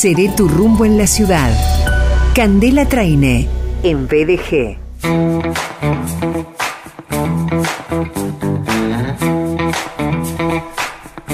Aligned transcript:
Seré 0.00 0.30
tu 0.36 0.46
rumbo 0.46 0.84
en 0.84 0.96
la 0.96 1.08
ciudad. 1.08 1.50
Candela 2.32 2.86
Traine, 2.86 3.48
en 3.82 4.06
BDG. 4.06 4.78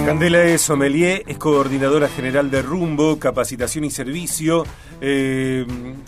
Candela 0.05 0.43
es 0.43 0.61
sommelier, 0.61 1.23
es 1.27 1.39
coordinadora 1.39 2.09
general 2.09 2.51
de 2.51 2.61
Rumbo, 2.61 3.19
capacitación 3.19 3.85
y 3.85 3.91
servicio. 3.91 4.67
Eh, 5.01 5.65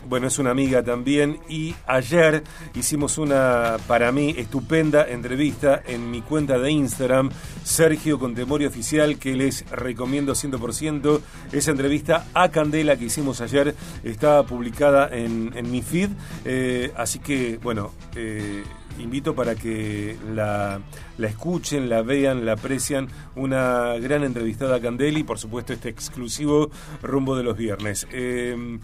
bueno, 0.06 0.26
es 0.26 0.38
una 0.38 0.50
amiga 0.50 0.82
también. 0.82 1.38
Y 1.48 1.74
ayer 1.86 2.44
hicimos 2.74 3.16
una, 3.16 3.78
para 3.86 4.12
mí, 4.12 4.34
estupenda 4.36 5.08
entrevista 5.08 5.82
en 5.86 6.10
mi 6.10 6.20
cuenta 6.20 6.58
de 6.58 6.70
Instagram, 6.70 7.30
Sergio 7.64 8.18
Contemorio 8.18 8.68
Oficial, 8.68 9.18
que 9.18 9.34
les 9.34 9.68
recomiendo 9.70 10.34
100%. 10.34 11.20
Esa 11.52 11.70
entrevista 11.70 12.26
a 12.34 12.50
Candela 12.50 12.98
que 12.98 13.06
hicimos 13.06 13.40
ayer 13.40 13.74
está 14.04 14.42
publicada 14.42 15.08
en, 15.10 15.70
mi 15.70 15.80
feed. 15.80 16.10
Eh, 16.44 16.92
así 16.96 17.18
que, 17.18 17.58
bueno. 17.62 17.92
Eh, 18.14 18.62
invito 18.98 19.34
para 19.34 19.54
que 19.54 20.16
la, 20.32 20.80
escuchen, 21.18 21.88
la 21.88 22.02
vean, 22.02 22.44
la 22.44 22.52
aprecian. 22.52 23.08
Una 23.34 23.94
gran 23.98 24.24
entrevistada 24.24 24.76
a 24.76 24.80
Candeli, 24.80 25.22
por 25.22 25.38
supuesto 25.38 25.72
este 25.72 25.88
exclusivo 25.88 26.70
rumbo 27.02 27.36
de 27.36 27.42
los 27.42 27.56
viernes. 27.56 28.06
Eh, 28.12 28.78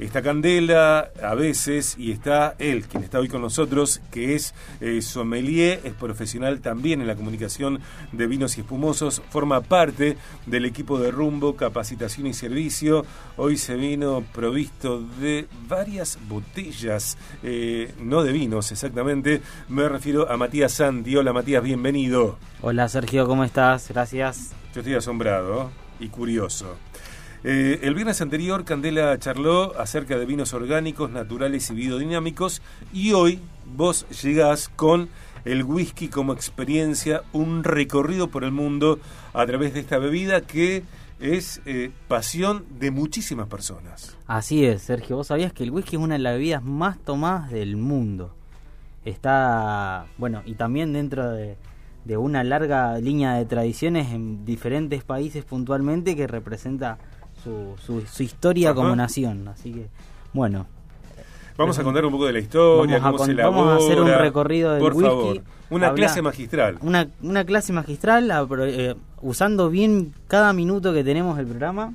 Está 0.00 0.22
Candela 0.22 1.10
a 1.22 1.34
veces 1.34 1.94
y 1.98 2.10
está 2.10 2.54
él, 2.58 2.86
quien 2.86 3.04
está 3.04 3.18
hoy 3.18 3.28
con 3.28 3.42
nosotros, 3.42 4.00
que 4.10 4.34
es 4.34 4.54
eh, 4.80 5.02
sommelier, 5.02 5.82
es 5.84 5.92
profesional 5.92 6.60
también 6.60 7.02
en 7.02 7.06
la 7.06 7.16
comunicación 7.16 7.80
de 8.10 8.26
vinos 8.26 8.56
y 8.56 8.62
espumosos, 8.62 9.20
forma 9.28 9.60
parte 9.60 10.16
del 10.46 10.64
equipo 10.64 10.98
de 10.98 11.10
Rumbo, 11.10 11.54
capacitación 11.54 12.26
y 12.26 12.32
servicio. 12.32 13.04
Hoy 13.36 13.58
se 13.58 13.76
vino 13.76 14.24
provisto 14.32 15.02
de 15.20 15.46
varias 15.68 16.18
botellas, 16.30 17.18
eh, 17.42 17.92
no 18.00 18.22
de 18.22 18.32
vinos 18.32 18.72
exactamente, 18.72 19.42
me 19.68 19.86
refiero 19.86 20.30
a 20.30 20.38
Matías 20.38 20.72
Santi. 20.72 21.14
Hola 21.14 21.34
Matías, 21.34 21.62
bienvenido. 21.62 22.38
Hola 22.62 22.88
Sergio, 22.88 23.26
¿cómo 23.26 23.44
estás? 23.44 23.90
Gracias. 23.90 24.52
Yo 24.74 24.80
estoy 24.80 24.94
asombrado 24.94 25.70
y 26.00 26.08
curioso. 26.08 26.78
Eh, 27.42 27.80
el 27.84 27.94
viernes 27.94 28.20
anterior 28.20 28.66
Candela 28.66 29.18
charló 29.18 29.78
acerca 29.80 30.18
de 30.18 30.26
vinos 30.26 30.52
orgánicos, 30.52 31.10
naturales 31.10 31.70
y 31.70 31.74
biodinámicos 31.74 32.60
y 32.92 33.12
hoy 33.12 33.40
vos 33.76 34.06
llegás 34.22 34.68
con 34.68 35.08
el 35.46 35.64
whisky 35.64 36.08
como 36.08 36.34
experiencia, 36.34 37.22
un 37.32 37.64
recorrido 37.64 38.28
por 38.28 38.44
el 38.44 38.52
mundo 38.52 38.98
a 39.32 39.46
través 39.46 39.72
de 39.72 39.80
esta 39.80 39.96
bebida 39.96 40.42
que 40.42 40.82
es 41.18 41.62
eh, 41.64 41.90
pasión 42.08 42.66
de 42.78 42.90
muchísimas 42.90 43.48
personas. 43.48 44.18
Así 44.26 44.66
es, 44.66 44.82
Sergio. 44.82 45.16
Vos 45.16 45.28
sabías 45.28 45.54
que 45.54 45.62
el 45.62 45.70
whisky 45.70 45.96
es 45.96 46.02
una 46.02 46.16
de 46.16 46.20
las 46.20 46.34
bebidas 46.34 46.62
más 46.62 46.98
tomadas 46.98 47.50
del 47.50 47.76
mundo. 47.76 48.34
Está, 49.06 50.04
bueno, 50.18 50.42
y 50.44 50.56
también 50.56 50.92
dentro 50.92 51.30
de, 51.30 51.56
de 52.04 52.16
una 52.18 52.44
larga 52.44 52.98
línea 52.98 53.32
de 53.34 53.46
tradiciones 53.46 54.12
en 54.12 54.44
diferentes 54.44 55.04
países 55.04 55.42
puntualmente 55.44 56.16
que 56.16 56.26
representa 56.26 56.98
su, 57.42 57.74
su, 58.06 58.22
historia 58.22 58.74
como 58.74 58.94
nación. 58.94 59.48
Así 59.48 59.72
que, 59.72 59.86
bueno. 60.32 60.66
Vamos 61.56 61.78
a 61.78 61.82
contar 61.82 62.04
un 62.06 62.12
poco 62.12 62.26
de 62.26 62.32
la 62.32 62.38
historia, 62.38 62.98
vamos 62.98 63.28
a, 63.28 63.34
Vamos 63.34 63.68
a 63.68 63.76
hacer 63.76 64.00
un 64.00 64.08
recorrido 64.08 64.72
del 64.72 64.80
Por 64.80 64.94
whisky. 64.94 65.08
Favor. 65.08 65.42
Una 65.70 65.94
clase 65.94 66.20
magistral. 66.20 66.78
Una, 66.82 67.08
una 67.22 67.44
clase 67.44 67.72
magistral, 67.72 68.30
eh, 68.66 68.96
usando 69.22 69.70
bien 69.70 70.12
cada 70.26 70.52
minuto 70.52 70.92
que 70.92 71.04
tenemos 71.04 71.36
del 71.36 71.46
programa. 71.46 71.94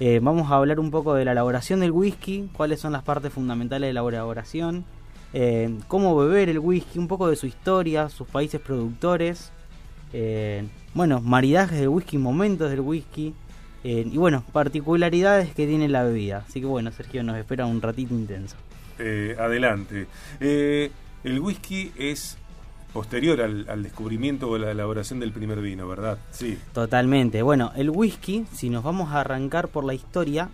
Eh, 0.00 0.18
vamos 0.22 0.50
a 0.50 0.56
hablar 0.56 0.80
un 0.80 0.90
poco 0.90 1.14
de 1.14 1.24
la 1.24 1.32
elaboración 1.32 1.80
del 1.80 1.92
whisky, 1.92 2.48
cuáles 2.56 2.80
son 2.80 2.92
las 2.92 3.02
partes 3.02 3.32
fundamentales 3.32 3.90
de 3.90 3.92
la 3.92 4.00
elaboración, 4.00 4.84
eh, 5.32 5.78
cómo 5.88 6.16
beber 6.16 6.48
el 6.48 6.58
whisky, 6.58 6.98
un 6.98 7.06
poco 7.06 7.28
de 7.28 7.36
su 7.36 7.46
historia, 7.46 8.08
sus 8.08 8.26
países 8.26 8.60
productores, 8.60 9.52
bueno, 10.94 11.20
maridajes 11.20 11.78
del 11.78 11.88
whisky, 11.88 12.18
momentos 12.18 12.70
del 12.70 12.80
whisky, 12.80 13.34
eh, 13.84 14.06
y 14.10 14.16
bueno, 14.16 14.44
particularidades 14.52 15.54
que 15.54 15.66
tiene 15.66 15.88
la 15.88 16.04
bebida. 16.04 16.44
Así 16.48 16.60
que 16.60 16.66
bueno, 16.66 16.92
Sergio, 16.92 17.22
nos 17.22 17.36
espera 17.36 17.66
un 17.66 17.82
ratito 17.82 18.14
intenso. 18.14 18.56
Eh, 18.98 19.36
adelante. 19.38 20.06
Eh, 20.40 20.90
el 21.24 21.40
whisky 21.40 21.92
es 21.98 22.38
posterior 22.92 23.40
al, 23.40 23.82
descubrimiento 23.82 24.50
o 24.50 24.58
la 24.58 24.70
elaboración 24.70 25.18
del 25.18 25.32
primer 25.32 25.60
vino, 25.60 25.88
¿verdad? 25.88 26.18
Sí. 26.30 26.58
Totalmente. 26.72 27.42
Bueno, 27.42 27.72
el 27.74 27.90
whisky, 27.90 28.46
si 28.52 28.70
nos 28.70 28.84
vamos 28.84 29.10
a 29.12 29.20
arrancar 29.20 29.68
por 29.68 29.84
la 29.84 29.94
historia, 29.94 30.50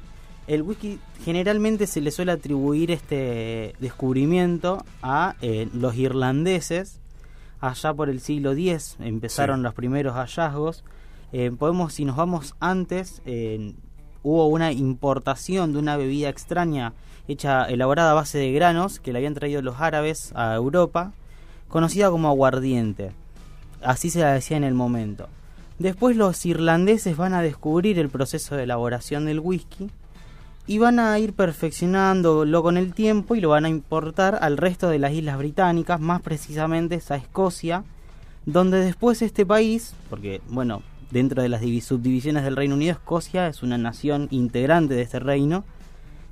el 0.47 0.63
whisky 0.63 0.99
generalmente 1.25 1.87
se 1.87 2.01
le 2.01 2.11
suele 2.11 2.33
atribuir 2.33 2.91
este 2.91 3.75
descubrimiento 3.81 4.85
a 5.03 5.35
los 5.75 5.97
irlandeses. 5.97 7.01
Allá 7.61 7.93
por 7.93 8.09
el 8.09 8.21
siglo 8.21 8.53
X 8.53 8.97
empezaron 9.01 9.63
los 9.65 9.75
primeros 9.75 10.15
hallazgos 10.15 10.85
eh, 11.33 11.51
podemos, 11.51 11.95
si 11.95 12.05
nos 12.05 12.17
vamos 12.17 12.55
antes, 12.61 13.23
hubo 14.23 14.47
una 14.49 14.73
importación 14.73 15.73
de 15.73 15.79
una 15.79 15.97
bebida 15.97 16.29
extraña 16.29 16.93
hecha, 17.29 17.65
elaborada 17.65 18.13
a 18.13 18.15
base 18.15 18.39
de 18.39 18.53
granos 18.53 19.01
que 19.01 19.13
le 19.13 19.19
habían 19.19 19.35
traído 19.35 19.63
los 19.63 19.81
árabes 19.81 20.33
a 20.35 20.55
Europa, 20.55 21.13
conocida 21.69 22.11
como 22.11 22.29
aguardiente. 22.29 23.13
Así 23.83 24.11
se 24.11 24.21
la 24.21 24.33
decía 24.33 24.57
en 24.57 24.65
el 24.65 24.75
momento. 24.75 25.29
Después 25.79 26.17
los 26.17 26.45
irlandeses 26.45 27.17
van 27.17 27.35
a 27.35 27.43
descubrir 27.43 27.99
el 27.99 28.09
proceso 28.09 28.57
de 28.57 28.65
elaboración 28.65 29.27
del 29.27 29.39
whisky 29.39 29.91
y 30.67 30.79
van 30.79 30.99
a 30.99 31.17
ir 31.19 31.35
perfeccionándolo 31.35 32.63
con 32.63 32.77
el 32.77 32.93
tiempo 32.95 33.37
y 33.37 33.41
lo 33.41 33.51
van 33.51 33.65
a 33.65 33.69
importar 33.69 34.39
al 34.43 34.57
resto 34.57 34.89
de 34.89 34.99
las 34.99 35.13
islas 35.13 35.39
británicas, 35.39 36.01
más 36.01 36.21
precisamente 36.21 37.01
a 37.09 37.15
Escocia, 37.15 37.85
donde 38.45 38.81
después 38.81 39.23
este 39.23 39.47
país, 39.47 39.95
porque 40.11 40.41
bueno, 40.49 40.83
dentro 41.11 41.43
de 41.43 41.49
las 41.49 41.63
subdivisiones 41.85 42.45
del 42.45 42.57
Reino 42.57 42.75
Unido, 42.75 42.93
Escocia 42.93 43.49
es 43.49 43.63
una 43.63 43.79
nación 43.79 44.29
integrante 44.31 44.95
de 44.95 45.03
este 45.03 45.19
reino. 45.19 45.65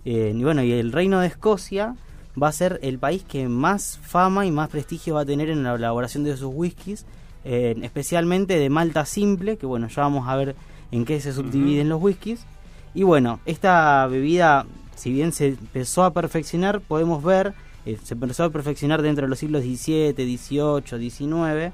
Eh, 0.04 0.32
y 0.34 0.44
bueno, 0.44 0.62
y 0.62 0.72
el 0.72 0.92
reino 0.92 1.20
de 1.20 1.28
Escocia 1.28 1.96
va 2.40 2.48
a 2.48 2.52
ser 2.52 2.78
el 2.82 2.98
país 2.98 3.24
que 3.24 3.48
más 3.48 3.98
fama 4.02 4.46
y 4.46 4.50
más 4.50 4.68
prestigio 4.68 5.14
va 5.14 5.22
a 5.22 5.26
tener 5.26 5.48
en 5.50 5.62
la 5.62 5.74
elaboración 5.74 6.24
de 6.24 6.36
sus 6.36 6.52
whiskies, 6.54 7.06
eh, 7.44 7.74
especialmente 7.82 8.58
de 8.58 8.68
malta 8.68 9.06
simple, 9.06 9.56
que 9.56 9.66
bueno, 9.66 9.88
ya 9.88 10.02
vamos 10.02 10.28
a 10.28 10.36
ver 10.36 10.54
en 10.92 11.04
qué 11.04 11.20
se 11.20 11.32
subdividen 11.32 11.88
los 11.88 12.02
whiskies. 12.02 12.44
Y 12.94 13.02
bueno, 13.02 13.40
esta 13.46 14.06
bebida, 14.06 14.66
si 14.94 15.12
bien 15.12 15.32
se 15.32 15.48
empezó 15.48 16.04
a 16.04 16.12
perfeccionar, 16.12 16.80
podemos 16.80 17.22
ver, 17.22 17.54
eh, 17.84 17.98
se 18.02 18.14
empezó 18.14 18.44
a 18.44 18.50
perfeccionar 18.50 19.02
dentro 19.02 19.26
de 19.26 19.30
los 19.30 19.38
siglos 19.38 19.62
XVII, 19.62 20.12
XVIII, 20.12 21.10
XIX, 21.10 21.72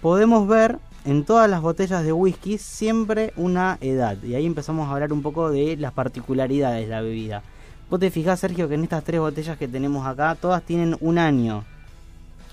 podemos 0.00 0.46
ver 0.46 0.78
en 1.04 1.24
todas 1.24 1.48
las 1.48 1.62
botellas 1.62 2.04
de 2.04 2.12
whisky 2.12 2.58
siempre 2.58 3.32
una 3.36 3.78
edad. 3.80 4.16
Y 4.22 4.34
ahí 4.34 4.46
empezamos 4.46 4.88
a 4.88 4.92
hablar 4.92 5.12
un 5.12 5.22
poco 5.22 5.50
de 5.50 5.76
las 5.76 5.92
particularidades 5.92 6.86
de 6.86 6.90
la 6.90 7.00
bebida. 7.00 7.42
Vos 7.88 7.98
te 7.98 8.10
fijás, 8.10 8.40
Sergio, 8.40 8.68
que 8.68 8.74
en 8.74 8.84
estas 8.84 9.04
tres 9.04 9.20
botellas 9.20 9.58
que 9.58 9.66
tenemos 9.66 10.06
acá, 10.06 10.36
todas 10.40 10.62
tienen 10.62 10.96
un 11.00 11.18
año 11.18 11.64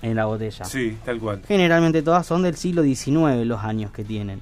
en 0.02 0.16
la 0.16 0.26
botella. 0.26 0.64
Sí, 0.64 0.96
tal 1.04 1.20
cual. 1.20 1.42
Generalmente 1.46 2.02
todas 2.02 2.26
son 2.26 2.42
del 2.42 2.56
siglo 2.56 2.82
XIX 2.82 3.46
los 3.46 3.62
años 3.62 3.92
que 3.92 4.04
tienen. 4.04 4.40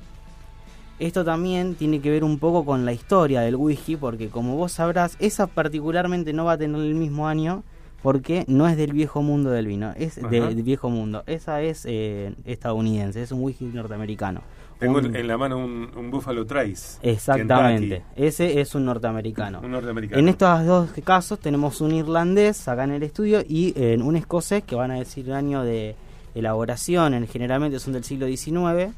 Esto 0.99 1.25
también 1.25 1.75
tiene 1.75 2.01
que 2.01 2.11
ver 2.11 2.25
un 2.25 2.39
poco 2.39 2.65
con 2.65 2.87
la 2.87 2.93
historia 2.93 3.43
del 3.43 3.57
whisky, 3.57 3.97
porque 3.97 4.29
como 4.29 4.57
vos 4.57 4.73
sabrás, 4.73 5.17
esa 5.19 5.47
particularmente 5.47 6.33
no 6.33 6.47
va 6.47 6.53
a 6.53 6.59
tener 6.59 6.81
el 6.81 6.95
mismo 6.95 7.29
año 7.29 7.63
porque 8.03 8.45
no 8.47 8.69
es 8.69 8.77
del 8.77 8.93
viejo 8.93 9.23
mundo 9.23 9.51
del 9.51 9.67
vino, 9.67 9.93
es 9.97 10.17
del 10.31 10.63
viejo 10.63 10.91
mundo. 10.91 11.23
Esa 11.27 11.63
es 11.63 11.85
eh, 11.87 12.35
estadounidense, 12.45 13.23
es 13.23 13.33
un 13.33 13.43
whisky 13.43 13.65
norteamericano. 13.67 14.43
Tengo 14.79 14.99
en 14.99 15.27
la 15.27 15.39
mano 15.39 15.57
un, 15.57 16.11
Buffalo 16.11 16.45
Trace. 16.45 16.99
Exactamente, 17.03 18.03
ese 18.15 18.61
es 18.61 18.75
un 18.75 18.85
norteamericano. 18.85 19.61
Un 19.65 19.71
norteamericano. 19.71 20.21
En 20.21 20.29
estos 20.29 20.67
dos 20.67 20.91
casos 21.03 21.41
tenemos 21.41 21.81
un 21.81 21.93
irlandés 21.93 22.69
acá 22.69 22.85
en 22.85 22.91
el 22.91 23.03
estudio 23.03 23.41
y 23.47 23.73
eh, 23.75 23.97
un 23.99 24.17
escocés 24.17 24.65
que 24.65 24.75
van 24.75 24.91
a 24.91 24.97
decir 24.97 25.27
el 25.27 25.35
año 25.35 25.63
de 25.63 25.97
elaboración, 26.35 27.15
en, 27.15 27.27
generalmente 27.27 27.79
son 27.79 27.95
del 27.95 28.05
siglo 28.05 28.27
XIX 28.27 28.95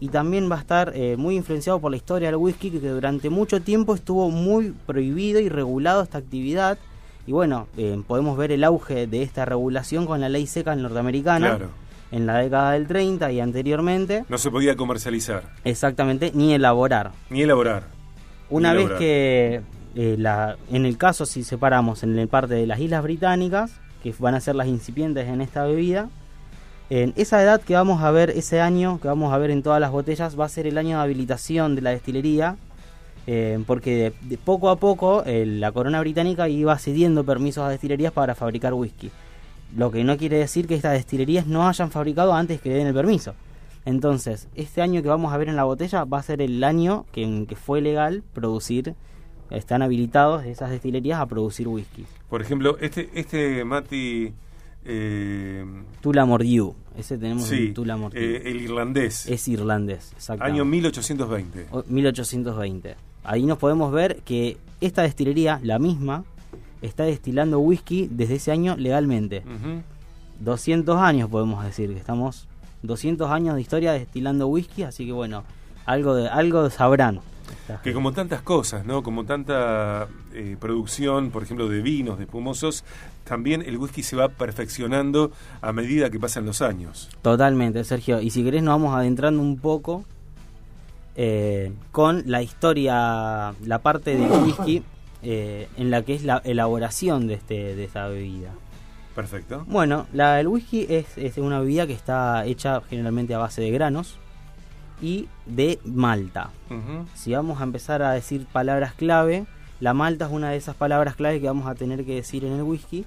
y 0.00 0.08
también 0.08 0.50
va 0.50 0.56
a 0.56 0.60
estar 0.60 0.92
eh, 0.94 1.16
muy 1.16 1.36
influenciado 1.36 1.78
por 1.78 1.92
la 1.92 1.96
historia 1.96 2.28
del 2.28 2.36
whisky 2.36 2.70
que 2.70 2.80
durante 2.80 3.30
mucho 3.30 3.62
tiempo 3.62 3.94
estuvo 3.94 4.30
muy 4.30 4.74
prohibido 4.86 5.40
y 5.40 5.48
regulado 5.48 6.02
esta 6.02 6.18
actividad 6.18 6.78
y 7.26 7.32
bueno, 7.32 7.68
eh, 7.76 8.00
podemos 8.06 8.36
ver 8.36 8.52
el 8.52 8.64
auge 8.64 9.06
de 9.06 9.22
esta 9.22 9.44
regulación 9.44 10.06
con 10.06 10.20
la 10.20 10.28
ley 10.28 10.46
seca 10.46 10.74
norteamericana. 10.74 11.58
En 12.12 12.26
la 12.26 12.38
década 12.38 12.72
del 12.72 12.88
30 12.88 13.30
y 13.30 13.38
anteriormente. 13.38 14.24
No 14.28 14.36
se 14.36 14.50
podía 14.50 14.74
comercializar. 14.74 15.44
Exactamente, 15.62 16.32
ni 16.34 16.52
elaborar. 16.52 17.12
Ni 17.28 17.42
elaborar. 17.42 17.84
Una 18.48 18.72
vez 18.72 18.90
que, 18.98 19.60
eh, 19.94 20.16
la, 20.18 20.56
en 20.72 20.86
el 20.86 20.98
caso, 20.98 21.24
si 21.24 21.44
separamos 21.44 22.02
en 22.02 22.18
el 22.18 22.26
parte 22.26 22.54
de 22.54 22.66
las 22.66 22.80
Islas 22.80 23.04
Británicas, 23.04 23.70
que 24.02 24.12
van 24.18 24.34
a 24.34 24.40
ser 24.40 24.56
las 24.56 24.66
incipientes 24.66 25.28
en 25.28 25.40
esta 25.40 25.64
bebida, 25.64 26.08
en 26.90 27.12
esa 27.16 27.40
edad 27.40 27.60
que 27.60 27.74
vamos 27.74 28.02
a 28.02 28.10
ver, 28.10 28.30
ese 28.30 28.60
año 28.60 28.98
que 29.00 29.06
vamos 29.06 29.32
a 29.32 29.38
ver 29.38 29.52
en 29.52 29.62
todas 29.62 29.80
las 29.80 29.92
botellas, 29.92 30.38
va 30.38 30.46
a 30.46 30.48
ser 30.48 30.66
el 30.66 30.78
año 30.78 30.96
de 30.96 31.04
habilitación 31.04 31.76
de 31.76 31.82
la 31.82 31.90
destilería, 31.90 32.56
eh, 33.26 33.62
porque 33.66 34.12
de, 34.22 34.38
poco 34.38 34.70
a 34.70 34.76
poco 34.76 35.22
eh, 35.24 35.44
la 35.46 35.72
corona 35.72 36.00
británica 36.00 36.48
iba 36.48 36.76
cediendo 36.78 37.24
permisos 37.24 37.64
a 37.64 37.68
destilerías 37.68 38.12
para 38.12 38.34
fabricar 38.34 38.74
whisky. 38.74 39.10
Lo 39.76 39.90
que 39.90 40.02
no 40.02 40.16
quiere 40.16 40.38
decir 40.38 40.66
que 40.66 40.74
estas 40.74 40.94
destilerías 40.94 41.46
no 41.46 41.68
hayan 41.68 41.90
fabricado 41.90 42.34
antes 42.34 42.60
que 42.60 42.70
den 42.70 42.86
el 42.88 42.94
permiso. 42.94 43.34
Entonces, 43.84 44.48
este 44.54 44.82
año 44.82 45.02
que 45.02 45.08
vamos 45.08 45.32
a 45.32 45.36
ver 45.36 45.48
en 45.48 45.56
la 45.56 45.64
botella 45.64 46.04
va 46.04 46.18
a 46.18 46.22
ser 46.22 46.42
el 46.42 46.62
año 46.64 47.06
que, 47.12 47.22
en 47.22 47.46
que 47.46 47.56
fue 47.56 47.80
legal 47.80 48.22
producir, 48.34 48.94
están 49.50 49.82
habilitados 49.82 50.44
esas 50.44 50.70
destilerías 50.70 51.20
a 51.20 51.26
producir 51.26 51.68
whisky. 51.68 52.04
Por 52.28 52.42
ejemplo, 52.42 52.78
este, 52.80 53.10
este 53.14 53.64
Mati... 53.64 54.32
Eh, 54.82 55.62
Tula 56.00 56.24
Mordiu, 56.24 56.74
ese 56.96 57.18
tenemos 57.18 57.44
sí, 57.44 57.72
Tula 57.72 57.98
Mordiu. 57.98 58.18
Eh, 58.18 58.42
el 58.46 58.62
irlandés. 58.62 59.26
Es 59.26 59.46
irlandés, 59.46 60.12
exacto. 60.14 60.42
Año 60.42 60.64
1820. 60.64 61.66
1820. 61.86 63.09
Ahí 63.24 63.44
nos 63.44 63.58
podemos 63.58 63.92
ver 63.92 64.22
que 64.22 64.56
esta 64.80 65.02
destilería, 65.02 65.60
la 65.62 65.78
misma, 65.78 66.24
está 66.82 67.04
destilando 67.04 67.58
whisky 67.58 68.08
desde 68.10 68.36
ese 68.36 68.52
año 68.52 68.76
legalmente. 68.76 69.42
200 70.40 70.96
años 70.96 71.28
podemos 71.28 71.64
decir 71.64 71.92
que 71.92 71.98
estamos 71.98 72.48
200 72.82 73.30
años 73.30 73.54
de 73.54 73.60
historia 73.60 73.92
destilando 73.92 74.46
whisky, 74.46 74.84
así 74.84 75.04
que 75.04 75.12
bueno, 75.12 75.44
algo 75.84 76.14
de 76.14 76.28
algo 76.28 76.68
sabrán. 76.70 77.20
Que 77.82 77.92
como 77.92 78.12
tantas 78.12 78.42
cosas, 78.42 78.86
¿no? 78.86 79.02
Como 79.02 79.24
tanta 79.24 80.08
eh, 80.32 80.56
producción, 80.58 81.30
por 81.30 81.42
ejemplo, 81.42 81.68
de 81.68 81.82
vinos, 81.82 82.18
de 82.18 82.24
espumosos, 82.24 82.84
también 83.24 83.62
el 83.62 83.76
whisky 83.76 84.02
se 84.02 84.16
va 84.16 84.28
perfeccionando 84.28 85.32
a 85.60 85.72
medida 85.72 86.10
que 86.10 86.20
pasan 86.20 86.46
los 86.46 86.62
años. 86.62 87.08
Totalmente, 87.22 87.82
Sergio. 87.84 88.20
Y 88.20 88.30
si 88.30 88.44
querés 88.44 88.62
nos 88.62 88.74
vamos 88.74 88.94
adentrando 88.94 89.42
un 89.42 89.58
poco 89.58 90.04
eh, 91.22 91.74
con 91.92 92.22
la 92.24 92.40
historia, 92.40 93.52
la 93.66 93.78
parte 93.82 94.16
del 94.16 94.30
whisky 94.42 94.82
eh, 95.22 95.68
en 95.76 95.90
la 95.90 96.02
que 96.02 96.14
es 96.14 96.24
la 96.24 96.40
elaboración 96.46 97.26
de, 97.26 97.34
este, 97.34 97.76
de 97.76 97.84
esta 97.84 98.08
bebida. 98.08 98.52
Perfecto. 99.14 99.66
Bueno, 99.68 100.06
la, 100.14 100.40
el 100.40 100.48
whisky 100.48 100.86
es, 100.88 101.18
es, 101.18 101.36
una 101.36 101.60
bebida 101.60 101.86
que 101.86 101.92
está 101.92 102.46
hecha 102.46 102.80
generalmente 102.88 103.34
a 103.34 103.38
base 103.38 103.60
de 103.60 103.70
granos 103.70 104.16
y 105.02 105.28
de 105.44 105.78
malta. 105.84 106.52
Si 107.14 107.34
vamos 107.34 107.60
a 107.60 107.64
empezar 107.64 108.00
a 108.00 108.12
decir 108.12 108.46
palabras 108.50 108.94
clave, 108.94 109.44
la 109.78 109.92
malta 109.92 110.24
es 110.24 110.32
una 110.32 110.48
de 110.48 110.56
esas 110.56 110.74
palabras 110.74 111.16
clave 111.16 111.38
que 111.38 111.48
vamos 111.48 111.66
a 111.66 111.74
tener 111.74 112.06
que 112.06 112.14
decir 112.14 112.46
en 112.46 112.54
el 112.54 112.62
whisky, 112.62 113.04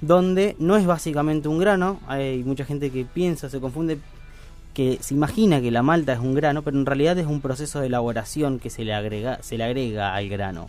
donde 0.00 0.56
no 0.58 0.78
es 0.78 0.86
básicamente 0.86 1.48
un 1.48 1.58
grano, 1.58 2.00
hay 2.06 2.42
mucha 2.42 2.64
gente 2.64 2.90
que 2.90 3.04
piensa, 3.04 3.50
se 3.50 3.60
confunde, 3.60 3.98
se 5.00 5.14
imagina 5.14 5.60
que 5.60 5.70
la 5.70 5.82
malta 5.82 6.12
es 6.12 6.20
un 6.20 6.34
grano, 6.34 6.62
pero 6.62 6.78
en 6.78 6.86
realidad 6.86 7.18
es 7.18 7.26
un 7.26 7.40
proceso 7.40 7.80
de 7.80 7.86
elaboración 7.86 8.58
que 8.58 8.70
se 8.70 8.84
le 8.84 8.94
agrega, 8.94 9.42
se 9.42 9.58
le 9.58 9.64
agrega 9.64 10.14
al 10.14 10.28
grano. 10.28 10.68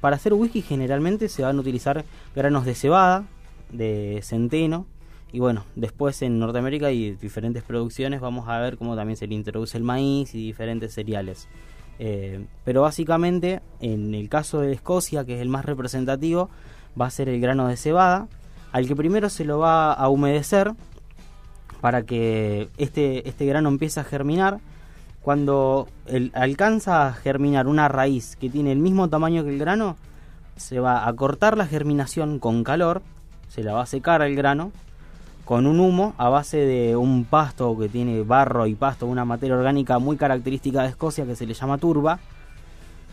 para 0.00 0.16
hacer 0.16 0.34
whisky 0.34 0.62
generalmente 0.62 1.28
se 1.28 1.42
van 1.42 1.56
a 1.56 1.60
utilizar 1.60 2.04
granos 2.34 2.64
de 2.64 2.74
cebada, 2.74 3.24
de 3.70 4.20
centeno, 4.22 4.86
y 5.32 5.38
bueno, 5.38 5.64
después 5.74 6.22
en 6.22 6.38
Norteamérica 6.38 6.92
y 6.92 7.12
diferentes 7.12 7.62
producciones 7.62 8.20
vamos 8.20 8.48
a 8.48 8.58
ver 8.58 8.76
cómo 8.76 8.96
también 8.96 9.16
se 9.16 9.26
le 9.26 9.34
introduce 9.34 9.76
el 9.76 9.84
maíz 9.84 10.34
y 10.34 10.38
diferentes 10.38 10.94
cereales. 10.94 11.48
Eh, 11.98 12.44
pero 12.64 12.82
básicamente 12.82 13.60
en 13.80 14.14
el 14.14 14.28
caso 14.28 14.60
de 14.60 14.72
Escocia, 14.72 15.24
que 15.24 15.34
es 15.34 15.40
el 15.40 15.48
más 15.48 15.64
representativo, 15.64 16.48
va 16.98 17.06
a 17.06 17.10
ser 17.10 17.28
el 17.28 17.40
grano 17.40 17.68
de 17.68 17.76
cebada, 17.76 18.28
al 18.72 18.86
que 18.86 18.96
primero 18.96 19.28
se 19.28 19.44
lo 19.44 19.58
va 19.58 19.92
a 19.92 20.08
humedecer 20.08 20.72
para 21.80 22.02
que 22.02 22.68
este, 22.78 23.28
este 23.28 23.46
grano 23.46 23.68
empiece 23.68 24.00
a 24.00 24.04
germinar. 24.04 24.58
Cuando 25.22 25.88
alcanza 26.34 27.08
a 27.08 27.12
germinar 27.12 27.66
una 27.66 27.88
raíz 27.88 28.36
que 28.36 28.48
tiene 28.48 28.70
el 28.72 28.78
mismo 28.78 29.08
tamaño 29.08 29.42
que 29.42 29.50
el 29.50 29.58
grano, 29.58 29.96
se 30.56 30.80
va 30.80 31.06
a 31.06 31.12
cortar 31.14 31.56
la 31.56 31.66
germinación 31.66 32.38
con 32.38 32.64
calor, 32.64 33.02
se 33.48 33.62
la 33.62 33.72
va 33.72 33.82
a 33.82 33.86
secar 33.86 34.22
al 34.22 34.34
grano 34.34 34.72
con 35.44 35.66
un 35.66 35.78
humo 35.78 36.12
a 36.18 36.28
base 36.28 36.56
de 36.56 36.96
un 36.96 37.24
pasto 37.24 37.78
que 37.78 37.88
tiene 37.88 38.22
barro 38.22 38.66
y 38.66 38.74
pasto, 38.74 39.06
una 39.06 39.24
materia 39.24 39.56
orgánica 39.56 40.00
muy 40.00 40.16
característica 40.16 40.82
de 40.82 40.88
Escocia 40.88 41.24
que 41.24 41.36
se 41.36 41.46
le 41.46 41.54
llama 41.54 41.78
turba. 41.78 42.18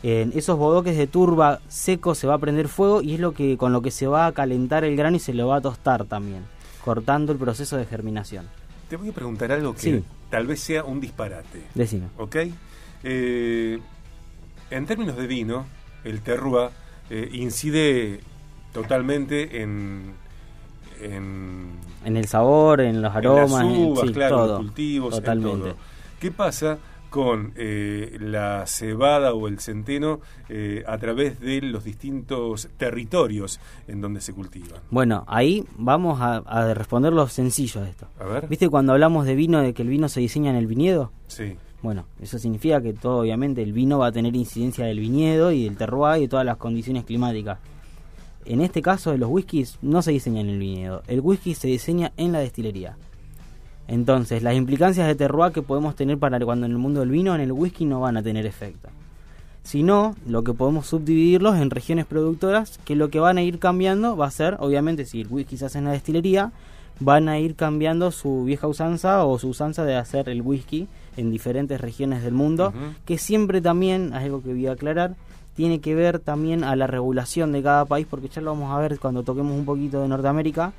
En 0.02 0.34
esos 0.36 0.58
bodoques 0.58 0.98
de 0.98 1.08
turba 1.08 1.60
seco 1.68 2.16
se 2.16 2.28
va 2.28 2.34
a 2.34 2.40
prender 2.40 2.68
fuego 2.68 3.02
y 3.02 3.14
es 3.14 3.20
lo 3.20 3.34
que 3.34 3.56
con 3.56 3.72
lo 3.72 3.82
que 3.82 3.92
se 3.92 4.08
va 4.08 4.26
a 4.26 4.32
calentar 4.32 4.84
el 4.84 4.98
grano 4.98 5.16
y 5.16 5.20
se 5.20 5.34
lo 5.34 5.48
va 5.48 5.58
a 5.58 5.62
tostar 5.62 6.06
también, 6.06 6.44
cortando 6.84 7.32
el 7.32 7.38
proceso 7.38 7.78
de 7.78 7.86
germinación. 7.86 8.48
Te 8.90 8.98
voy 8.98 9.10
a 9.10 9.14
preguntar 9.14 9.52
algo 9.52 9.74
que 9.74 10.04
tal 10.30 10.48
vez 10.48 10.60
sea 10.60 10.84
un 10.84 11.00
disparate. 11.00 11.64
Decime. 11.74 12.08
¿Ok? 12.18 12.38
Eh, 13.04 13.80
en 14.70 14.86
términos 14.86 15.18
de 15.18 15.28
vino, 15.28 15.66
el 16.04 16.22
terroir 16.22 16.70
eh, 17.10 17.30
incide 17.32 18.20
totalmente 18.74 19.62
en 19.62 20.14
en, 21.04 22.18
el 22.18 22.28
sabor, 22.28 22.82
en 22.82 23.02
los 23.02 23.14
aromas, 23.14 23.64
en, 23.64 23.94
las 23.94 24.12
claro, 24.12 24.48
los 24.48 24.58
cultivos, 24.58 25.16
totalmente. 25.16 25.76
¿Qué 26.20 26.32
pasa 26.32 26.78
con 27.14 27.54
eh, 27.58 28.18
la 28.20 28.66
cebada 28.66 29.36
o 29.36 29.48
el 29.48 29.60
centeno 29.60 30.20
eh, 30.50 30.84
a 30.88 30.98
través 30.98 31.40
de 31.40 31.62
los 31.62 31.84
distintos 31.84 32.70
territorios 32.78 33.60
en 33.88 34.02
donde 34.02 34.20
se 34.20 34.34
cultivan? 34.34 34.82
Bueno, 34.90 35.24
ahí 35.28 35.64
vamos 35.78 36.20
a, 36.22 36.38
a 36.38 36.74
responder 36.74 37.14
lo 37.14 37.28
sencillo 37.28 37.82
de 37.82 37.92
esto. 37.92 38.08
A 38.20 38.24
ver. 38.24 38.48
¿Viste 38.48 38.68
cuando 38.68 38.94
hablamos 38.94 39.28
de 39.28 39.36
vino, 39.36 39.62
de 39.62 39.76
que 39.76 39.84
el 39.84 39.90
vino 39.90 40.10
se 40.10 40.22
diseña 40.22 40.50
en 40.50 40.56
el 40.56 40.66
viñedo? 40.66 41.12
Sí. 41.28 41.56
Bueno, 41.84 42.08
eso 42.20 42.40
significa 42.40 42.82
que 42.82 42.94
todo, 42.94 43.20
obviamente, 43.20 43.62
el 43.62 43.74
vino 43.74 44.00
va 44.00 44.08
a 44.08 44.12
tener 44.12 44.36
incidencia 44.36 44.84
del 44.86 45.00
viñedo 45.00 45.52
y 45.52 45.66
del 45.66 45.78
terroir 45.78 46.18
y 46.18 46.22
de 46.22 46.28
todas 46.30 46.48
las 46.48 46.58
condiciones 46.58 47.04
climáticas 47.04 47.60
en 48.46 48.62
este 48.62 48.82
caso 48.82 49.12
de 49.12 49.18
los 49.18 49.30
whiskies 49.30 49.78
no 49.82 50.02
se 50.02 50.12
diseña 50.12 50.42
en 50.42 50.50
el 50.50 50.60
viñedo, 50.60 51.04
el 51.08 51.22
whisky 51.22 51.54
se 51.54 51.68
diseña 51.68 52.12
en 52.18 52.32
la 52.32 52.40
destilería. 52.40 52.98
Entonces, 53.88 54.44
las 54.44 54.56
implicancias 54.56 55.08
de 55.08 55.16
terroir 55.16 55.52
que 55.52 55.62
podemos 55.62 55.96
tener 55.96 56.18
para 56.18 56.40
cuando 56.40 56.66
en 56.66 56.72
el 56.72 56.78
mundo 56.78 57.02
del 57.02 57.10
vino, 57.10 57.36
en 57.36 57.42
el 57.42 57.52
whisky 57.52 57.86
no 57.86 58.00
van 58.00 58.18
a 58.18 58.24
tener 58.24 58.46
efecto. 58.46 58.90
Sino, 59.64 60.16
lo 60.28 60.44
que 60.44 60.54
podemos 60.54 60.88
subdividirlos 60.88 61.56
en 61.58 61.70
regiones 61.70 62.06
productoras, 62.06 62.80
que 62.86 62.96
lo 62.96 63.10
que 63.10 63.20
van 63.20 63.38
a 63.38 63.44
ir 63.44 63.60
cambiando 63.60 64.18
va 64.18 64.28
a 64.28 64.32
ser, 64.32 64.58
obviamente, 64.60 65.06
si 65.06 65.22
el 65.22 65.28
whisky 65.28 65.58
se 65.58 65.66
hace 65.66 65.78
en 65.78 65.86
la 65.86 65.92
destilería, 65.92 66.52
van 67.00 67.30
a 67.30 67.40
ir 67.40 67.56
cambiando 67.56 68.12
su 68.12 68.44
vieja 68.44 68.68
usanza 68.68 69.26
o 69.26 69.40
su 69.40 69.50
usanza 69.50 69.84
de 69.84 69.96
hacer 69.96 70.30
el 70.30 70.42
whisky 70.42 70.88
en 71.18 71.32
diferentes 71.32 71.80
regiones 71.80 72.24
del 72.24 72.34
mundo, 72.34 72.74
que 73.06 73.18
siempre 73.18 73.62
también, 73.62 74.08
es 74.14 74.24
algo 74.24 74.42
que 74.42 74.54
voy 74.54 74.68
a 74.68 74.74
aclarar, 74.74 75.16
tiene 75.56 75.80
que 75.80 75.96
ver 75.96 76.20
también 76.20 76.64
a 76.64 76.76
la 76.76 76.88
regulación 76.88 77.52
de 77.52 77.62
cada 77.62 77.86
país, 77.86 78.08
porque 78.10 78.28
ya 78.28 78.42
lo 78.42 78.52
vamos 78.52 78.72
a 78.72 78.80
ver 78.80 79.00
cuando 79.00 79.24
toquemos 79.24 79.54
un 79.54 79.66
poquito 79.66 80.02
de 80.02 80.08
Norteamérica, 80.08 80.74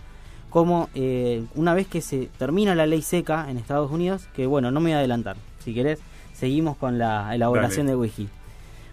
como 0.55 0.89
eh, 0.95 1.45
una 1.57 1.75
vez 1.75 1.89
que 1.89 2.01
se 2.01 2.31
termina 2.39 2.77
la 2.77 2.87
ley 2.87 3.03
seca 3.03 3.51
en 3.51 3.59
Estados 3.59 3.91
Unidos, 3.91 4.29
que 4.37 4.47
bueno, 4.47 4.71
no 4.71 4.79
me 4.79 4.91
voy 4.91 4.93
a 4.93 4.99
adelantar, 4.99 5.37
si 5.65 5.75
querés, 5.75 5.99
seguimos 6.33 6.77
con 6.77 6.97
la 6.97 7.35
elaboración 7.35 7.89
de 7.89 7.97
whisky. 7.97 8.29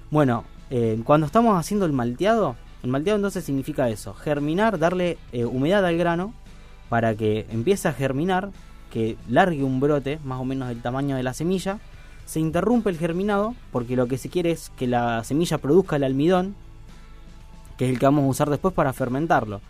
Bueno, 0.10 0.44
eh, 0.72 1.00
cuando 1.04 1.28
estamos 1.28 1.56
haciendo 1.60 1.86
el 1.86 1.92
malteado, 1.92 2.56
el 2.82 2.90
malteado 2.90 3.18
entonces 3.18 3.44
significa 3.44 3.90
eso, 3.90 4.16
germinar, 4.16 4.80
darle 4.80 5.20
eh, 5.34 5.46
humedad 5.46 5.86
al 5.86 6.00
grano 6.00 6.34
para 6.90 7.14
que 7.14 7.46
empiece 7.52 7.88
a 7.88 7.94
germinar, 7.94 8.50
que 8.90 9.16
largue 9.30 9.64
un 9.64 9.80
brote 9.80 10.18
más 10.24 10.40
o 10.40 10.46
menos 10.46 10.68
del 10.68 10.82
tamaño 10.82 11.16
de 11.16 11.22
la 11.22 11.36
semilla, 11.36 11.78
se 12.26 12.40
interrumpe 12.40 12.90
el 12.90 12.98
germinado 12.98 13.54
porque 13.72 13.96
lo 13.96 14.08
que 14.08 14.18
se 14.18 14.30
quiere 14.30 14.50
es 14.50 14.72
que 14.78 14.88
la 14.88 15.24
semilla 15.24 15.60
produzca 15.60 15.98
el 15.98 16.06
almidón, 16.06 16.56
que 17.78 17.86
es 17.86 17.92
el 17.92 18.00
que 18.00 18.06
vamos 18.08 18.24
a 18.24 18.30
usar 18.30 18.50
después 18.50 18.74
para 18.74 18.94
fermentarlo. 18.94 19.62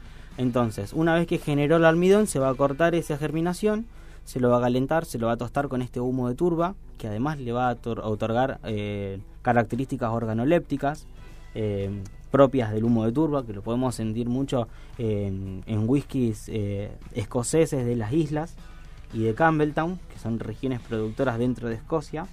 Entonces, 0.41 0.93
una 0.93 1.13
vez 1.13 1.27
que 1.27 1.37
generó 1.37 1.75
el 1.75 1.85
almidón, 1.85 2.25
se 2.25 2.39
va 2.39 2.49
a 2.49 2.55
cortar 2.55 2.95
esa 2.95 3.15
germinación, 3.15 3.85
se 4.25 4.39
lo 4.39 4.49
va 4.49 4.57
a 4.57 4.61
calentar, 4.61 5.05
se 5.05 5.19
lo 5.19 5.27
va 5.27 5.33
a 5.33 5.37
tostar 5.37 5.67
con 5.67 5.83
este 5.83 5.99
humo 5.99 6.29
de 6.29 6.33
turba, 6.33 6.73
que 6.97 7.07
además 7.07 7.39
le 7.39 7.51
va 7.51 7.69
a 7.69 7.77
otorgar 7.83 8.59
eh, 8.63 9.19
características 9.43 10.09
organolépticas 10.09 11.05
eh, 11.53 11.91
propias 12.31 12.71
del 12.71 12.85
humo 12.85 13.05
de 13.05 13.11
turba, 13.11 13.45
que 13.45 13.53
lo 13.53 13.61
podemos 13.61 13.93
sentir 13.93 14.29
mucho 14.29 14.67
en, 14.97 15.61
whiskies 15.87 16.49
eh, 16.49 16.89
escoceses 17.13 17.85
de 17.85 17.95
las 17.95 18.11
islas 18.11 18.55
y 19.13 19.21
de 19.21 19.35
Campbelltown, 19.35 19.99
que 20.11 20.17
son 20.17 20.39
regiones 20.39 20.79
productoras 20.79 21.37
dentro 21.37 21.69
de 21.69 21.75
Escocia. 21.75 22.25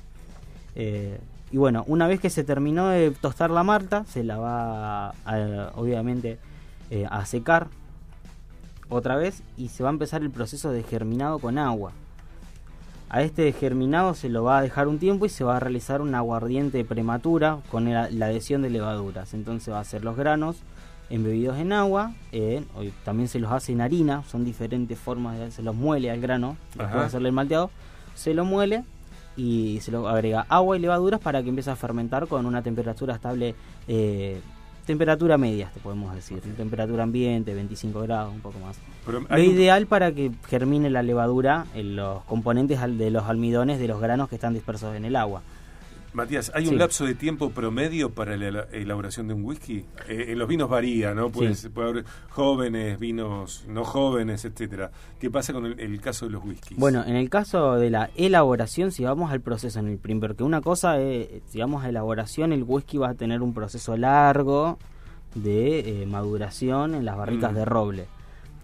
Y 1.50 1.57
bueno, 1.59 1.85
una 1.88 2.07
vez 2.07 2.21
que 2.21 2.31
se 2.31 2.43
terminó 2.43 2.88
de 2.88 3.11
tostar 3.11 3.50
la 3.50 3.65
malta, 3.65 4.05
se 4.07 4.25
la 4.25 4.38
va 4.38 5.09
a, 5.27 5.73
obviamente 5.75 6.38
a 7.11 7.27
secar 7.27 7.69
otra 8.88 9.16
vez 9.16 9.42
y 9.57 9.68
se 9.68 9.83
va 9.83 9.90
a 9.90 9.92
empezar 9.92 10.23
el 10.23 10.30
proceso 10.30 10.71
de 10.71 10.83
germinado 10.83 11.38
con 11.38 11.59
agua. 11.59 11.92
A 13.11 13.23
este 13.23 13.50
germinado 13.52 14.14
se 14.14 14.28
lo 14.28 14.45
va 14.45 14.59
a 14.59 14.62
dejar 14.62 14.87
un 14.87 14.99
tiempo 14.99 15.25
y 15.25 15.30
se 15.30 15.42
va 15.42 15.57
a 15.57 15.61
realizar 15.61 16.02
una 16.02 16.18
aguardiente 16.18 16.85
prematura 16.85 17.59
con 17.71 17.90
la 17.92 18.04
adhesión 18.04 18.61
de 18.61 18.71
levaduras. 18.71 19.33
Entonces 19.33 19.73
va 19.73 19.80
a 19.80 19.85
ser 19.85 20.04
los 20.04 20.16
granos 20.16 20.62
embebidos 21.11 21.57
en 21.59 21.73
agua, 21.73 22.12
eh, 22.33 22.62
también 23.04 23.28
se 23.28 23.38
los 23.38 23.50
hace 23.50 23.73
en 23.73 23.80
harina, 23.80 24.23
son 24.25 24.45
diferentes 24.45 24.99
formas 24.99 25.38
de 25.38 25.50
se 25.50 25.62
los 25.62 25.75
muele 25.75 26.11
al 26.11 26.21
grano, 26.21 26.57
después 26.75 26.92
de 26.92 27.00
hacerle 27.00 27.28
el 27.28 27.35
malteado, 27.35 27.71
se 28.14 28.35
lo 28.35 28.45
muele 28.45 28.85
y 29.37 29.78
se 29.80 29.90
lo 29.90 30.09
agrega 30.09 30.45
agua 30.49 30.76
y 30.76 30.80
levaduras 30.80 31.21
para 31.21 31.42
que 31.42 31.49
empiece 31.49 31.71
a 31.71 31.76
fermentar 31.76 32.26
con 32.26 32.45
una 32.45 32.62
temperatura 32.62 33.14
estable, 33.14 33.54
eh, 33.87 34.40
temperatura 34.88 35.37
media, 35.37 35.71
te 35.75 35.80
podemos 35.80 36.14
decir, 36.14 36.40
temperatura 36.57 37.02
ambiente, 37.02 37.52
25 37.52 38.00
grados, 38.00 38.33
un 38.33 38.40
poco 38.40 38.59
más. 38.59 38.78
Lo 39.28 39.38
ideal 39.38 39.87
para 39.87 40.12
que 40.12 40.33
germine 40.49 40.88
la 40.88 41.02
levadura 41.02 41.66
en 41.75 41.95
los 41.95 42.25
componentes 42.25 42.80
de 42.80 43.11
los 43.11 43.25
almidones 43.25 43.78
de 43.80 43.87
los 43.87 44.00
granos 44.00 44.30
que 44.30 44.37
están 44.37 44.54
dispersos 44.54 44.97
en 44.97 45.04
el 45.04 45.14
agua. 45.14 45.42
Matías, 46.12 46.50
¿hay 46.55 46.67
un 46.67 46.79
lapso 46.79 47.05
de 47.05 47.15
tiempo 47.15 47.50
promedio 47.50 48.11
para 48.11 48.37
la 48.37 48.67
elaboración 48.73 49.29
de 49.29 49.35
un 49.35 49.45
whisky? 49.45 49.85
Eh, 50.09 50.27
en 50.29 50.38
los 50.38 50.49
vinos 50.49 50.69
varía, 50.69 51.15
¿no? 51.15 51.31
puede 51.31 51.55
haber 51.77 52.05
jóvenes, 52.31 52.99
vinos 52.99 53.65
no 53.69 53.85
jóvenes, 53.85 54.45
etcétera. 54.45 54.91
¿Qué 55.21 55.31
pasa 55.31 55.53
con 55.53 55.67
el, 55.67 56.00
caso 56.00 56.27
de 56.27 56.33
los 56.33 56.45
whiskies? 56.45 56.79
Bueno, 56.79 57.05
en 57.07 57.15
el 57.15 57.29
caso 57.29 57.75
de 57.75 57.91
la 57.91 58.11
elaboración, 58.17 58.91
si 58.91 59.05
vamos 59.05 59.31
al 59.31 59.41
proceso 59.41 59.79
en 59.81 59.88
el 59.88 59.99
primer, 59.99 60.31
porque 60.31 60.43
una 60.45 60.62
cosa 60.62 60.99
es, 60.99 61.29
si 61.47 61.61
vamos 61.61 61.85
a 61.85 61.91
elaboración, 61.91 62.53
el 62.53 62.65
whisky 62.65 62.99
va 62.99 63.11
a 63.11 63.15
tener 63.15 63.43
un 63.43 63.53
proceso 63.53 63.97
largo 63.97 64.79
de 65.35 66.03
eh, 66.03 66.07
maduración 66.07 66.95
en 66.95 67.05
las 67.05 67.17
barricas 67.17 67.53
mm. 67.53 67.55
de 67.55 67.65
roble. 67.65 68.07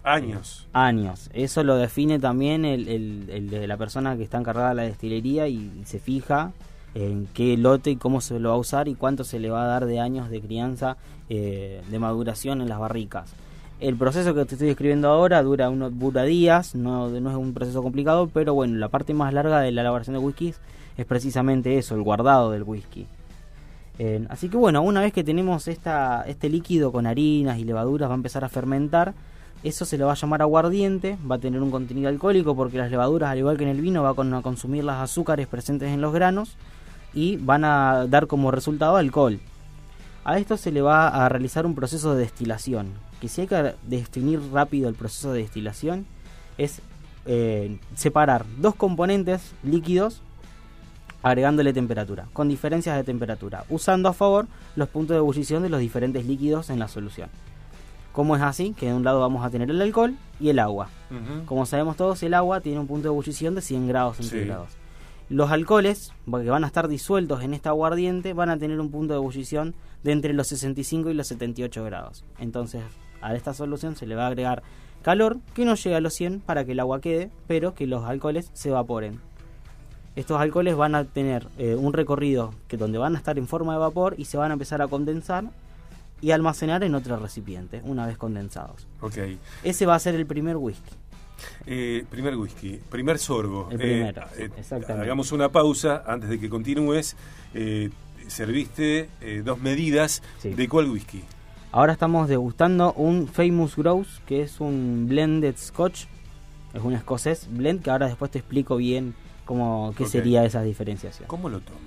Años. 0.03 0.67
Años. 0.73 1.29
Eso 1.33 1.63
lo 1.63 1.77
define 1.77 2.19
también 2.19 2.65
el, 2.65 2.87
el, 2.87 3.49
de 3.49 3.67
la 3.67 3.77
persona 3.77 4.15
que 4.17 4.23
está 4.23 4.37
encargada 4.37 4.69
de 4.69 4.75
la 4.75 4.83
destilería 4.83 5.47
y 5.47 5.81
se 5.85 5.99
fija 5.99 6.51
en 6.95 7.27
qué 7.33 7.57
lote 7.57 7.91
y 7.91 7.95
cómo 7.97 8.21
se 8.21 8.39
lo 8.39 8.49
va 8.49 8.55
a 8.55 8.57
usar 8.57 8.87
y 8.87 8.95
cuánto 8.95 9.23
se 9.23 9.39
le 9.39 9.51
va 9.51 9.63
a 9.63 9.67
dar 9.67 9.85
de 9.85 9.99
años 9.99 10.29
de 10.29 10.41
crianza, 10.41 10.97
eh, 11.29 11.81
de 11.91 11.99
maduración 11.99 12.61
en 12.61 12.69
las 12.69 12.79
barricas. 12.79 13.33
El 13.81 13.97
proceso 13.97 14.33
que 14.33 14.45
te 14.45 14.55
estoy 14.55 14.67
describiendo 14.67 15.09
ahora 15.09 15.43
dura 15.43 15.69
unos 15.69 15.99
dura 15.99 16.23
días, 16.23 16.73
no, 16.73 17.09
no 17.09 17.29
es 17.29 17.35
un 17.35 17.53
proceso 17.53 17.83
complicado, 17.83 18.29
pero 18.33 18.53
bueno, 18.53 18.77
la 18.77 18.87
parte 18.87 19.13
más 19.13 19.33
larga 19.33 19.59
de 19.59 19.73
la 19.73 19.81
elaboración 19.81 20.13
de 20.13 20.19
whiskies 20.19 20.61
es 20.97 21.05
precisamente 21.05 21.77
eso, 21.77 21.95
el 21.95 22.01
guardado 22.01 22.51
del 22.51 22.63
whisky. 22.63 23.05
Eh, 23.99 24.25
así 24.29 24.47
que 24.47 24.55
bueno, 24.55 24.81
una 24.81 25.01
vez 25.01 25.11
que 25.11 25.25
tenemos 25.25 25.67
esta, 25.67 26.23
este 26.27 26.49
líquido 26.49 26.93
con 26.93 27.05
harinas 27.05 27.59
y 27.59 27.65
levaduras 27.65 28.09
va 28.09 28.13
a 28.13 28.17
empezar 28.17 28.45
a 28.45 28.49
fermentar, 28.49 29.13
eso 29.63 29.83
se 29.83 29.97
le 29.97 30.05
va 30.05 30.13
a 30.13 30.15
llamar 30.15 30.41
aguardiente, 30.41 31.17
va 31.29 31.35
a 31.35 31.39
tener 31.39 31.61
un 31.61 31.71
contenido 31.71 32.07
alcohólico 32.07 32.55
porque 32.55 32.77
las 32.77 32.89
levaduras, 32.89 33.31
al 33.31 33.39
igual 33.39 33.57
que 33.57 33.63
en 33.63 33.69
el 33.69 33.81
vino, 33.81 34.03
van 34.03 34.33
a 34.33 34.41
consumir 34.41 34.85
las 34.85 35.01
azúcares 35.01 35.47
presentes 35.47 35.89
en 35.89 35.99
los 35.99 36.13
granos 36.13 36.55
y 37.15 37.37
van 37.37 37.65
a 37.65 38.05
dar 38.07 38.27
como 38.27 38.51
resultado 38.51 38.97
alcohol. 38.97 39.39
A 40.23 40.37
esto 40.37 40.57
se 40.57 40.71
le 40.71 40.81
va 40.81 41.07
a 41.07 41.29
realizar 41.29 41.65
un 41.65 41.73
proceso 41.73 42.13
de 42.13 42.21
destilación, 42.21 42.93
que 43.19 43.29
si 43.29 43.41
hay 43.41 43.47
que 43.47 43.73
definir 43.83 44.41
rápido 44.51 44.89
el 44.89 44.95
proceso 44.95 45.33
de 45.33 45.41
destilación 45.41 46.05
es 46.57 46.81
eh, 47.25 47.79
separar 47.95 48.45
dos 48.57 48.75
componentes 48.75 49.53
líquidos 49.63 50.21
agregándole 51.23 51.73
temperatura, 51.73 52.27
con 52.33 52.49
diferencias 52.49 52.95
de 52.97 53.03
temperatura, 53.03 53.65
usando 53.69 54.09
a 54.09 54.13
favor 54.13 54.45
los 54.75 54.89
puntos 54.89 55.15
de 55.15 55.19
ebullición 55.19 55.63
de 55.63 55.69
los 55.69 55.79
diferentes 55.79 56.25
líquidos 56.25 56.69
en 56.69 56.77
la 56.77 56.87
solución. 56.87 57.29
Como 58.11 58.35
es 58.35 58.43
así? 58.43 58.73
Que 58.73 58.87
de 58.87 58.93
un 58.93 59.03
lado 59.03 59.19
vamos 59.19 59.43
a 59.43 59.49
tener 59.49 59.69
el 59.69 59.81
alcohol 59.81 60.15
y 60.39 60.49
el 60.49 60.59
agua. 60.59 60.87
Como 61.45 61.65
sabemos 61.65 61.97
todos, 61.97 62.21
el 62.23 62.33
agua 62.33 62.61
tiene 62.61 62.79
un 62.79 62.87
punto 62.87 63.07
de 63.07 63.13
ebullición 63.13 63.55
de 63.55 63.61
100 63.61 63.87
grados 63.87 64.17
centígrados. 64.17 64.69
Los 65.29 65.49
alcoholes, 65.51 66.13
que 66.25 66.49
van 66.49 66.63
a 66.63 66.67
estar 66.67 66.87
disueltos 66.87 67.41
en 67.41 67.53
esta 67.53 67.69
aguardiente, 67.69 68.33
van 68.33 68.49
a 68.49 68.57
tener 68.57 68.79
un 68.79 68.91
punto 68.91 69.13
de 69.13 69.19
ebullición 69.19 69.73
de 70.03 70.11
entre 70.11 70.33
los 70.33 70.47
65 70.47 71.09
y 71.09 71.15
los 71.15 71.27
78 71.27 71.83
grados. 71.83 72.23
Entonces, 72.37 72.83
a 73.21 73.33
esta 73.33 73.53
solución 73.55 73.95
se 73.95 74.05
le 74.05 74.15
va 74.15 74.25
a 74.25 74.27
agregar 74.27 74.61
calor 75.01 75.37
que 75.55 75.65
no 75.65 75.75
llega 75.75 75.97
a 75.97 76.01
los 76.01 76.13
100 76.13 76.41
para 76.41 76.63
que 76.63 76.73
el 76.73 76.79
agua 76.79 77.01
quede, 77.01 77.31
pero 77.47 77.73
que 77.73 77.87
los 77.87 78.05
alcoholes 78.05 78.51
se 78.53 78.69
evaporen. 78.69 79.19
Estos 80.15 80.39
alcoholes 80.39 80.75
van 80.75 80.95
a 80.95 81.05
tener 81.05 81.47
eh, 81.57 81.75
un 81.75 81.93
recorrido 81.93 82.53
que 82.67 82.77
donde 82.77 82.99
van 82.99 83.15
a 83.15 83.17
estar 83.17 83.37
en 83.37 83.47
forma 83.47 83.73
de 83.73 83.79
vapor 83.79 84.15
y 84.17 84.25
se 84.25 84.37
van 84.37 84.51
a 84.51 84.53
empezar 84.53 84.81
a 84.81 84.87
condensar 84.87 85.45
y 86.21 86.31
almacenar 86.31 86.83
en 86.83 86.95
otro 86.95 87.17
recipiente 87.17 87.81
una 87.83 88.07
vez 88.07 88.17
condensados. 88.17 88.87
Okay. 89.01 89.37
Ese 89.63 89.85
va 89.85 89.95
a 89.95 89.99
ser 89.99 90.15
el 90.15 90.25
primer 90.25 90.55
whisky. 90.55 90.91
Eh, 91.65 92.05
primer 92.09 92.35
whisky, 92.35 92.79
primer 92.89 93.19
sorbo. 93.19 93.69
El 93.71 93.77
primero, 93.77 94.23
eh, 94.37 94.49
Hagamos 94.89 95.31
una 95.31 95.49
pausa 95.49 96.03
antes 96.05 96.29
de 96.29 96.39
que 96.39 96.49
continúes. 96.49 97.15
Eh, 97.53 97.89
serviste 98.27 99.09
dos 99.43 99.59
medidas. 99.59 100.21
¿De 100.43 100.67
cuál 100.67 100.89
whisky? 100.89 101.23
Ahora 101.71 101.93
estamos 101.93 102.29
degustando 102.29 102.93
un 102.93 103.27
Famous 103.27 103.75
Grouse, 103.75 104.21
que 104.25 104.41
es 104.41 104.59
un 104.59 105.07
blended 105.09 105.55
scotch. 105.57 106.05
Es 106.73 106.81
un 106.81 106.93
escocés 106.93 107.47
blend, 107.49 107.81
que 107.81 107.89
ahora 107.89 108.07
después 108.07 108.31
te 108.31 108.39
explico 108.39 108.77
bien 108.77 109.13
cómo, 109.45 109.93
qué 109.97 110.05
sería 110.05 110.43
esa 110.43 110.61
diferenciación. 110.61 111.27
¿Cómo 111.27 111.49
lo 111.49 111.59
tomo? 111.59 111.79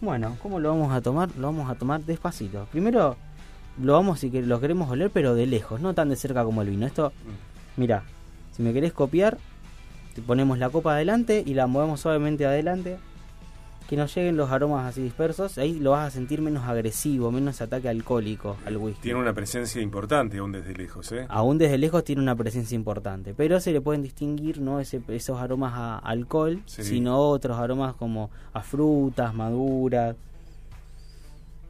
Bueno, 0.00 0.36
¿cómo 0.42 0.60
lo 0.60 0.68
vamos 0.68 0.92
a 0.92 1.00
tomar? 1.00 1.30
Lo 1.38 1.46
vamos 1.46 1.70
a 1.70 1.74
tomar 1.74 2.02
despacito. 2.02 2.66
Primero 2.70 3.16
lo 3.82 3.92
vamos, 3.92 4.20
si 4.20 4.30
lo 4.30 4.60
queremos 4.60 4.90
oler, 4.90 5.10
pero 5.10 5.34
de 5.34 5.46
lejos, 5.46 5.80
no 5.80 5.94
tan 5.94 6.08
de 6.08 6.16
cerca 6.16 6.44
como 6.44 6.62
el 6.62 6.70
vino. 6.70 6.86
Esto, 6.86 7.10
mm. 7.10 7.80
mira, 7.80 8.04
si 8.56 8.62
me 8.62 8.72
querés 8.72 8.94
copiar, 8.94 9.36
te 10.14 10.22
ponemos 10.22 10.58
la 10.58 10.70
copa 10.70 10.94
adelante 10.94 11.42
y 11.44 11.52
la 11.52 11.66
movemos 11.66 12.00
suavemente 12.00 12.46
adelante. 12.46 12.96
Que 13.86 13.96
nos 13.96 14.12
lleguen 14.16 14.36
los 14.36 14.50
aromas 14.50 14.84
así 14.84 15.00
dispersos. 15.00 15.58
Ahí 15.58 15.78
lo 15.78 15.92
vas 15.92 16.08
a 16.08 16.10
sentir 16.10 16.40
menos 16.40 16.64
agresivo, 16.64 17.30
menos 17.30 17.60
ataque 17.60 17.88
alcohólico 17.88 18.56
al 18.66 18.78
whisky. 18.78 19.02
Tiene 19.02 19.20
una 19.20 19.32
presencia 19.32 19.80
importante 19.80 20.38
aún 20.38 20.50
desde 20.50 20.74
lejos, 20.74 21.12
¿eh? 21.12 21.26
Aún 21.28 21.56
desde 21.58 21.78
lejos 21.78 22.02
tiene 22.02 22.20
una 22.20 22.34
presencia 22.34 22.74
importante. 22.74 23.32
Pero 23.32 23.60
se 23.60 23.70
le 23.70 23.80
pueden 23.80 24.02
distinguir 24.02 24.60
no 24.60 24.80
esos 24.80 25.40
aromas 25.40 25.74
a 25.76 25.98
alcohol, 25.98 26.62
sino 26.66 27.16
otros 27.16 27.58
aromas 27.58 27.94
como 27.94 28.30
a 28.54 28.62
frutas, 28.62 29.32
maduras 29.34 30.16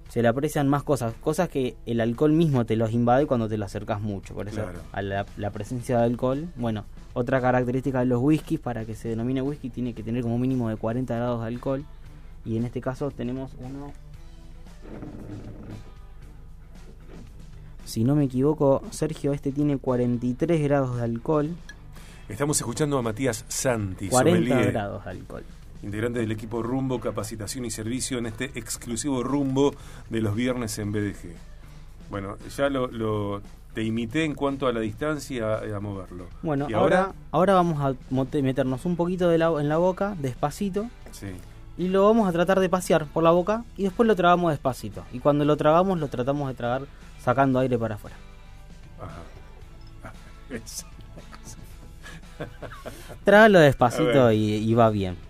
se 0.08 0.22
le 0.22 0.28
aprecian 0.28 0.68
más 0.68 0.82
cosas, 0.82 1.14
cosas 1.20 1.48
que 1.48 1.76
el 1.84 2.00
alcohol 2.00 2.32
mismo 2.32 2.64
te 2.64 2.76
los 2.76 2.92
invade 2.92 3.26
cuando 3.26 3.48
te 3.48 3.58
lo 3.58 3.64
acercas 3.64 4.00
mucho. 4.00 4.34
Por 4.34 4.48
eso, 4.48 4.64
a 4.92 5.02
la, 5.02 5.50
presencia 5.52 5.98
de 5.98 6.04
alcohol, 6.04 6.48
bueno, 6.56 6.84
otra 7.12 7.40
característica 7.40 8.00
de 8.00 8.06
los 8.06 8.22
whiskies, 8.22 8.60
para 8.60 8.84
que 8.84 8.94
se 8.94 9.08
denomine 9.08 9.42
whisky, 9.42 9.70
tiene 9.70 9.94
que 9.94 10.02
tener 10.02 10.22
como 10.22 10.38
mínimo 10.38 10.68
de 10.68 10.76
40 10.76 11.14
grados 11.14 11.40
de 11.40 11.46
alcohol. 11.48 11.84
Y 12.44 12.56
en 12.56 12.64
este 12.64 12.80
caso 12.80 13.10
tenemos 13.10 13.52
uno. 13.58 13.92
Si 17.84 18.04
no 18.04 18.14
me 18.14 18.24
equivoco, 18.24 18.82
Sergio, 18.90 19.32
este 19.32 19.52
tiene 19.52 19.78
43 19.78 20.62
grados 20.62 20.96
de 20.96 21.02
alcohol. 21.02 21.50
Estamos 22.28 22.58
escuchando 22.58 22.98
a 22.98 23.02
Matías 23.02 23.44
Santi. 23.48 24.08
40 24.08 24.62
grados 24.66 25.04
de 25.04 25.10
alcohol 25.10 25.44
integrante 25.82 26.20
del 26.20 26.32
equipo 26.32 26.62
Rumbo 26.62 27.00
Capacitación 27.00 27.64
y 27.64 27.70
Servicio 27.70 28.18
en 28.18 28.26
este 28.26 28.46
exclusivo 28.54 29.22
Rumbo 29.22 29.74
de 30.10 30.20
los 30.20 30.34
viernes 30.34 30.78
en 30.78 30.92
BDG. 30.92 31.34
Bueno, 32.10 32.36
ya 32.56 32.68
lo, 32.68 33.40
te 33.74 33.82
imité 33.82 34.24
en 34.24 34.34
cuanto 34.34 34.66
a 34.66 34.72
la 34.72 34.80
distancia 34.80 35.58
a, 35.58 35.80
moverlo. 35.80 36.26
Bueno, 36.42 36.66
ahora, 36.74 37.12
ahora 37.30 37.54
vamos 37.54 37.80
a 37.80 37.94
meternos 38.40 38.84
un 38.84 38.96
poquito 38.96 39.28
de 39.28 39.36
en 39.36 39.68
la 39.68 39.76
boca, 39.76 40.14
despacito. 40.18 40.88
Sí. 41.10 41.28
Y 41.78 41.88
lo 41.88 42.06
vamos 42.06 42.28
a 42.28 42.32
tratar 42.32 42.60
de 42.60 42.68
pasear 42.68 43.06
por 43.06 43.22
la 43.22 43.32
boca 43.32 43.64
y 43.76 43.82
después 43.82 44.06
lo 44.06 44.16
tragamos 44.16 44.50
despacito. 44.50 45.04
Y 45.12 45.18
cuando 45.18 45.44
lo 45.44 45.56
tragamos, 45.56 45.98
lo 45.98 46.08
tratamos 46.08 46.48
de 46.48 46.54
tragar 46.54 46.82
sacando 47.22 47.58
aire 47.58 47.76
para 47.76 47.96
afuera. 47.96 48.16
Ajá. 48.98 49.22
Trágalo 53.24 53.58
despacito 53.58 54.30
y 54.32 54.74
va 54.74 54.90
bien. 54.90 55.25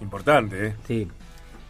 Importante, 0.00 0.68
¿eh? 0.68 0.74
Sí. 0.86 1.08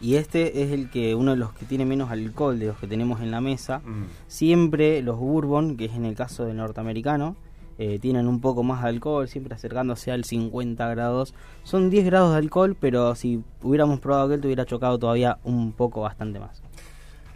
Y 0.01 0.15
este 0.15 0.63
es 0.63 0.71
el 0.71 0.89
que 0.89 1.15
uno 1.15 1.31
de 1.31 1.37
los 1.37 1.53
que 1.53 1.65
tiene 1.65 1.85
menos 1.85 2.11
alcohol 2.11 2.59
de 2.59 2.67
los 2.67 2.77
que 2.77 2.87
tenemos 2.87 3.21
en 3.21 3.31
la 3.31 3.41
mesa. 3.41 3.79
Mm. 3.79 4.03
Siempre 4.27 5.01
los 5.01 5.17
bourbon, 5.17 5.77
que 5.77 5.85
es 5.85 5.93
en 5.93 6.05
el 6.05 6.15
caso 6.15 6.45
del 6.45 6.57
norteamericano, 6.57 7.35
eh, 7.77 7.99
tienen 7.99 8.27
un 8.27 8.39
poco 8.39 8.63
más 8.63 8.83
de 8.83 8.89
alcohol, 8.89 9.27
siempre 9.27 9.55
acercándose 9.55 10.11
al 10.11 10.23
50 10.23 10.87
grados. 10.89 11.33
Son 11.63 11.89
10 11.89 12.05
grados 12.05 12.31
de 12.31 12.37
alcohol, 12.37 12.75
pero 12.79 13.15
si 13.15 13.43
hubiéramos 13.61 13.99
probado 13.99 14.25
aquel, 14.25 14.41
te 14.41 14.47
hubiera 14.47 14.65
chocado 14.65 14.97
todavía 14.97 15.39
un 15.43 15.71
poco 15.73 16.01
bastante 16.01 16.39
más. 16.39 16.61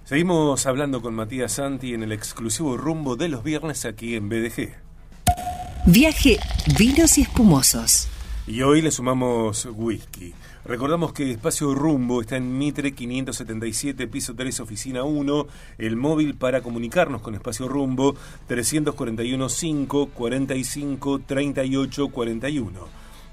Seguimos 0.03 0.65
hablando 0.65 1.01
con 1.01 1.13
Matías 1.13 1.53
Santi 1.53 1.93
en 1.93 2.03
el 2.03 2.11
exclusivo 2.11 2.77
rumbo 2.77 3.15
de 3.15 3.29
los 3.29 3.43
viernes 3.43 3.85
aquí 3.85 4.15
en 4.15 4.27
BDG. 4.27 4.73
Viaje, 5.85 6.39
vinos 6.77 7.17
y 7.17 7.21
espumosos. 7.21 8.07
Y 8.49 8.63
hoy 8.63 8.81
le 8.81 8.89
sumamos 8.89 9.67
whisky. 9.71 10.33
Recordamos 10.65 11.13
que 11.13 11.29
Espacio 11.29 11.75
Rumbo 11.75 12.19
está 12.19 12.35
en 12.37 12.57
Mitre 12.57 12.93
577, 12.95 14.07
piso 14.07 14.33
3, 14.33 14.61
oficina 14.61 15.03
1. 15.03 15.47
El 15.77 15.95
móvil 15.95 16.33
para 16.33 16.61
comunicarnos 16.61 17.21
con 17.21 17.35
Espacio 17.35 17.67
Rumbo 17.67 18.15
341 18.47 19.49
5 19.49 20.07
45 20.07 21.19
38 21.27 22.07
41. 22.09 22.87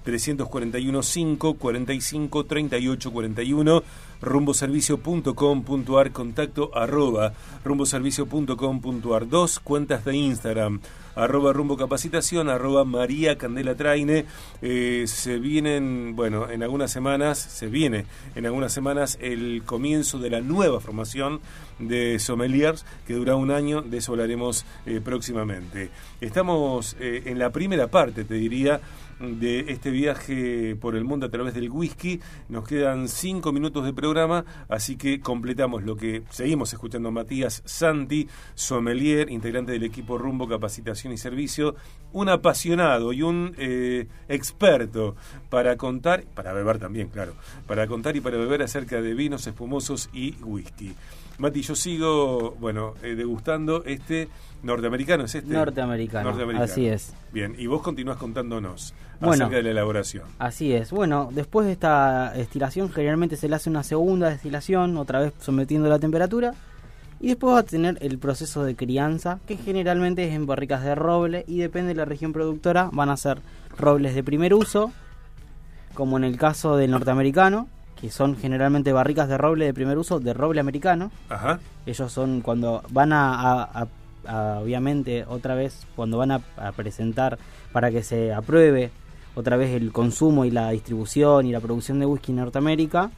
341 0.07 1.03
5 1.03 1.55
45 1.55 2.45
38 2.45 3.13
41 3.13 3.83
rumboservicio.com.ar 4.23 6.13
contacto 6.13 6.71
arroba 6.75 7.33
rumboservicio.com.ar 7.65 9.29
dos 9.29 9.59
cuentas 9.59 10.05
de 10.05 10.17
Instagram 10.17 10.81
arroba 11.17 11.53
rumbo 11.53 11.77
capacitación 11.77 12.49
arroba 12.49 12.85
María 12.85 13.37
Candela 13.37 13.75
Traine. 13.75 14.27
Eh, 14.63 15.05
se 15.07 15.39
vienen 15.39 16.15
bueno 16.15 16.49
en 16.51 16.63
algunas 16.63 16.93
semanas 16.93 17.39
se 17.39 17.67
viene 17.67 18.07
en 18.35 18.47
algunas 18.47 18.73
semanas 18.73 19.19
el 19.21 19.63
comienzo 19.65 20.19
de 20.19 20.31
la 20.31 20.41
nueva 20.41 20.79
formación 20.81 21.41
de 21.79 22.19
sommeliers 22.19 22.85
que 23.07 23.15
dura 23.15 23.35
un 23.35 23.51
año 23.51 23.83
de 23.83 23.99
eso 23.99 24.13
hablaremos 24.13 24.65
eh, 24.85 25.01
próximamente. 25.03 25.91
Estamos 26.21 26.97
eh, 27.01 27.23
en 27.27 27.39
la 27.39 27.51
primera 27.51 27.89
parte 27.89 28.25
te 28.25 28.35
diría 28.35 28.81
de 29.19 29.61
este 29.69 29.91
viaje 29.97 30.77
por 30.77 30.95
el 30.95 31.05
mundo 31.05 31.27
a 31.27 31.31
través 31.31 31.55
del 31.55 31.71
whisky. 31.71 32.21
Nos 32.49 32.69
quedan 32.69 33.09
cinco 33.09 33.53
minutos 33.53 33.85
de 33.85 33.95
programa, 33.95 34.45
así 34.69 34.97
que 34.97 35.21
completamos 35.21 35.85
lo 35.85 35.97
que 35.97 36.23
seguimos 36.29 36.73
escuchando 36.73 37.11
Matías 37.11 37.63
Santi, 37.65 38.29
sommelier, 38.55 39.31
integrante 39.31 39.73
del 39.73 39.85
equipo 39.85 40.19
Rumbo 40.19 40.47
Capacitación 40.47 41.13
y 41.15 41.17
Servicio, 41.17 41.77
un 42.13 42.29
apasionado 42.29 43.13
y 43.13 43.23
un 43.23 43.55
eh, 43.57 44.07
experto 44.29 45.17
para 45.49 45.77
contar, 45.77 46.25
para 46.35 46.53
beber 46.53 46.79
también, 46.79 47.09
claro, 47.09 47.33
para 47.67 47.87
contar 47.87 48.17
y 48.17 48.21
para 48.21 48.37
beber 48.37 48.63
acerca 48.63 49.01
de 49.01 49.15
vinos 49.15 49.47
espumosos 49.47 50.11
y 50.13 50.35
whisky. 50.43 50.95
Mati, 51.39 51.61
yo 51.63 51.75
sigo, 51.75 52.57
bueno, 52.59 52.95
eh, 53.03 53.15
degustando 53.15 53.85
este 53.85 54.29
norteamericano, 54.63 55.25
¿es 55.25 55.35
este? 55.35 55.53
Norteamericano, 55.53 56.31
así 56.61 56.87
es. 56.87 57.13
Bien, 57.33 57.55
y 57.59 57.67
vos 57.67 57.83
continúas 57.83 58.17
contándonos 58.17 58.95
acerca 59.21 59.57
de 59.57 59.63
la 59.63 59.71
elaboración. 59.71 60.25
Así 60.39 60.73
es. 60.73 60.91
Bueno, 60.91 61.29
después 61.33 61.67
de 61.67 61.73
esta 61.73 62.33
destilación, 62.33 62.91
generalmente 62.91 63.37
se 63.37 63.49
le 63.49 63.57
hace 63.57 63.69
una 63.69 63.83
segunda 63.83 64.31
destilación, 64.31 64.97
otra 64.97 65.21
vez 65.21 65.35
sometiendo 65.39 65.89
la 65.89 65.99
temperatura, 65.99 66.55
y 67.21 67.29
después 67.29 67.55
va 67.55 67.59
a 67.61 67.63
tener 67.65 67.99
el 68.01 68.19
proceso 68.19 68.65
de 68.65 68.75
crianza, 68.75 69.39
que 69.47 69.57
generalmente 69.57 70.27
es 70.27 70.35
en 70.35 70.47
barricas 70.47 70.83
de 70.83 70.95
roble, 70.95 71.45
y 71.47 71.59
depende 71.59 71.89
de 71.89 71.97
la 71.97 72.05
región 72.07 72.33
productora, 72.33 72.89
van 72.93 73.11
a 73.11 73.17
ser 73.17 73.41
robles 73.77 74.15
de 74.15 74.25
primer 74.25 74.55
uso, 74.55 74.91
como 75.93 76.17
en 76.17 76.25
el 76.25 76.39
caso 76.39 76.77
del 76.77 76.91
norteamericano, 76.91 77.69
que 78.01 78.11
son 78.11 78.37
generalmente 78.37 78.93
barricas 78.93 79.29
de 79.29 79.39
roble 79.39 79.65
de 79.65 79.75
primer 79.75 79.99
uso, 79.99 80.21
de 80.21 80.35
roble 80.35 80.61
americano. 80.61 81.11
Ajá. 81.29 81.61
Ellos 81.87 82.13
son 82.13 82.41
cuando 82.43 82.83
van 82.91 83.13
a, 83.13 83.87
obviamente, 84.61 85.25
otra 85.27 85.55
vez, 85.55 85.87
cuando 85.97 86.19
van 86.19 86.33
a, 86.33 86.41
presentar 86.77 87.39
para 87.73 87.91
que 87.91 88.03
se 88.03 88.33
apruebe 88.33 88.91
otra 89.35 89.57
vez 89.57 89.75
el 89.75 89.93
consumo 89.93 90.45
y 90.45 90.51
la 90.51 90.71
distribución 90.71 91.47
y 91.47 91.53
la 91.53 91.61
producción 91.61 91.99
de 92.01 92.07
whisky 92.07 92.33
en 92.33 92.39
Norteamérica, 92.39 93.11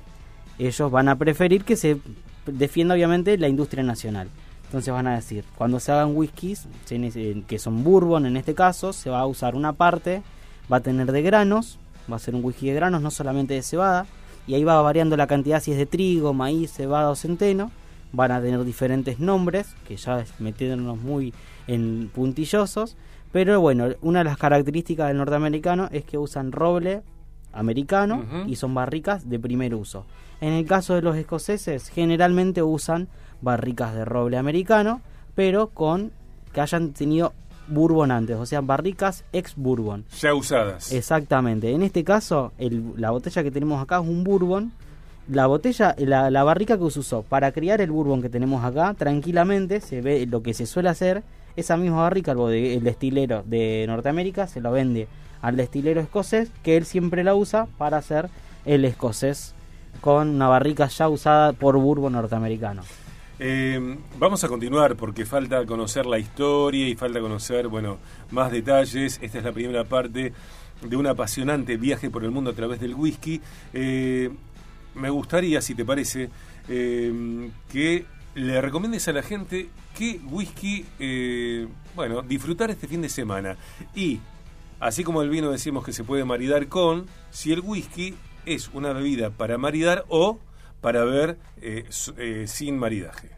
ellos 0.59 0.91
van 0.91 1.09
a 1.09 1.17
preferir 1.17 1.65
que 1.65 1.77
se 1.77 2.01
defienda 2.47 2.95
obviamente 2.95 3.39
la 3.39 3.49
industria 3.49 3.83
nacional. 3.83 4.29
Entonces 4.65 4.93
van 4.93 5.07
a 5.07 5.15
decir, 5.15 5.45
cuando 5.57 5.81
se 5.81 5.93
hagan 5.93 6.15
whiskies, 6.15 6.69
que 7.47 7.59
son 7.59 7.85
bourbon 7.85 8.27
en 8.27 8.37
este 8.37 8.55
caso, 8.55 8.93
se 8.93 9.09
va 9.09 9.21
a 9.21 9.27
usar 9.27 9.55
una 9.55 9.73
parte, 9.73 10.23
va 10.71 10.79
a 10.79 10.81
tener 10.81 11.11
de 11.11 11.23
granos, 11.23 11.79
va 12.11 12.17
a 12.17 12.19
ser 12.19 12.35
un 12.35 12.45
whisky 12.45 12.69
de 12.69 12.75
granos, 12.75 13.01
no 13.01 13.11
solamente 13.11 13.55
de 13.55 13.63
cebada, 13.63 14.07
y 14.49 14.55
ahí 14.55 14.65
va 14.65 14.81
variando 14.81 15.17
la 15.17 15.27
cantidad 15.27 15.61
si 15.61 15.73
es 15.73 15.79
de 15.79 15.85
trigo, 15.85 16.33
maíz, 16.33 16.73
cebada 16.73 17.11
o 17.11 17.15
centeno. 17.15 17.71
Van 18.13 18.33
a 18.33 18.41
tener 18.41 18.65
diferentes 18.65 19.21
nombres, 19.21 19.75
que 19.87 19.97
ya 19.97 20.21
es 20.21 20.41
metiéndonos 20.41 20.99
muy 20.99 21.35
en 21.67 22.11
puntillosos. 22.15 22.97
Pero 23.31 23.61
bueno, 23.61 23.89
una 24.01 24.21
de 24.21 24.25
las 24.25 24.39
características 24.39 25.09
del 25.09 25.19
norteamericano 25.19 25.91
es 25.93 26.05
que 26.05 26.17
usan 26.17 26.51
roble 26.51 27.03
americano 27.53 28.25
y 28.47 28.57
son 28.57 28.73
barricas 28.73 29.29
de 29.29 29.39
primer 29.39 29.75
uso. 29.75 30.07
En 30.41 30.55
el 30.55 30.65
caso 30.65 30.95
de 30.95 31.03
los 31.03 31.17
escoceses, 31.17 31.91
generalmente 31.91 32.63
usan 32.63 33.09
barricas 33.43 33.95
de 33.95 34.07
roble 34.07 34.39
americano, 34.39 35.03
pero 35.35 35.69
con 35.69 36.11
que 36.55 36.63
hayan 36.63 36.95
tenido 36.95 37.35
bourbon 37.69 38.11
antes, 38.11 38.37
o 38.37 38.47
sea, 38.47 38.61
barricas 38.61 39.25
ex 39.33 39.55
bourbon. 39.57 40.05
Ya 40.21 40.35
usadas. 40.35 40.93
Exactamente. 40.93 41.73
En 41.73 41.83
este 41.83 42.05
caso, 42.05 42.53
la 42.97 43.11
botella 43.11 43.43
que 43.43 43.51
tenemos 43.51 43.83
acá 43.83 43.97
es 44.01 44.07
un 44.07 44.25
bourbon. 44.25 44.73
La 45.29 45.47
botella, 45.47 45.95
la, 45.99 46.43
barrica 46.43 46.79
que 46.79 46.91
se 46.91 47.01
usó 47.01 47.23
para 47.23 47.53
criar 47.53 47.81
el 47.83 47.91
bourbon 47.91 48.23
que 48.23 48.31
tenemos 48.31 48.65
acá, 48.65 48.95
tranquilamente 48.95 49.81
se 49.81 50.01
ve 50.01 50.27
lo 50.27 50.43
que 50.43 50.55
se 50.55 50.67
suele 50.67 50.89
hacer. 50.89 51.23
Esa 51.55 51.77
misma 51.77 52.03
barrica, 52.03 52.33
el, 52.33 52.83
destilero 52.83 53.43
de 53.45 53.85
Norteamérica, 53.87 54.47
se 54.47 54.61
lo 54.61 54.73
vende 54.73 55.09
al 55.43 55.57
destilero 55.57 56.01
escocés, 56.01 56.51
que 56.63 56.77
él 56.77 56.85
siempre 56.85 57.25
la 57.25 57.35
usa 57.35 57.67
para 57.77 57.99
hacer 57.99 58.31
el 58.65 58.85
escocés 58.85 59.55
con 60.01 60.29
una 60.29 60.49
barrica 60.49 60.87
ya 60.87 61.09
usada 61.09 61.53
por 61.53 61.77
bourbon 61.77 62.13
norteamericano. 62.13 62.83
Eh, 63.41 63.97
vamos 64.19 64.43
a 64.43 64.49
continuar 64.49 64.97
porque 64.97 65.25
falta 65.25 65.65
conocer 65.65 66.07
la 66.07 66.19
historia 66.19 66.89
y 66.89 66.97
falta 66.97 67.21
conocer, 67.21 67.69
bueno, 67.69 67.99
más 68.31 68.51
detalles. 68.51 69.19
Esta 69.23 69.39
es 69.39 69.45
la 69.45 69.53
primera 69.53 69.85
parte 69.85 70.33
de 70.83 70.97
un 70.97 71.07
apasionante 71.07 71.77
viaje 71.77 72.11
por 72.11 72.25
el 72.25 72.31
mundo 72.31 72.51
a 72.51 72.55
través 72.55 72.81
del 72.81 72.95
whisky. 72.95 73.41
Eh, 73.73 74.31
me 74.95 75.11
gustaría, 75.11 75.63
si 75.63 75.75
te 75.75 75.85
parece, 75.85 76.31
eh, 76.69 77.51
que 77.71 78.07
le 78.35 78.61
recomiendes 78.61 79.07
a 79.07 79.13
la 79.13 79.23
gente 79.23 79.69
qué 79.97 80.21
whisky, 80.31 80.85
bueno, 81.95 82.23
disfrutar 82.23 82.71
este 82.71 82.89
fin 82.89 83.03
de 83.03 83.09
semana. 83.09 83.57
Y, 83.95 84.21
así 84.81 85.05
como 85.05 85.23
el 85.23 85.31
vino 85.31 85.51
decimos 85.51 85.85
que 85.85 85.93
se 85.93 86.05
puede 86.05 86.25
maridar 86.25 86.67
con, 86.69 87.07
si 87.31 87.53
el 87.53 87.61
whisky 87.61 88.15
es 88.47 88.71
una 88.73 88.93
bebida 88.93 89.31
para 89.31 89.59
maridar 89.59 90.05
o 90.09 90.39
para 90.81 91.05
ver 91.05 91.39
eh, 91.61 91.85
eh, 92.19 92.45
sin 92.47 92.79
maridaje. 92.79 93.31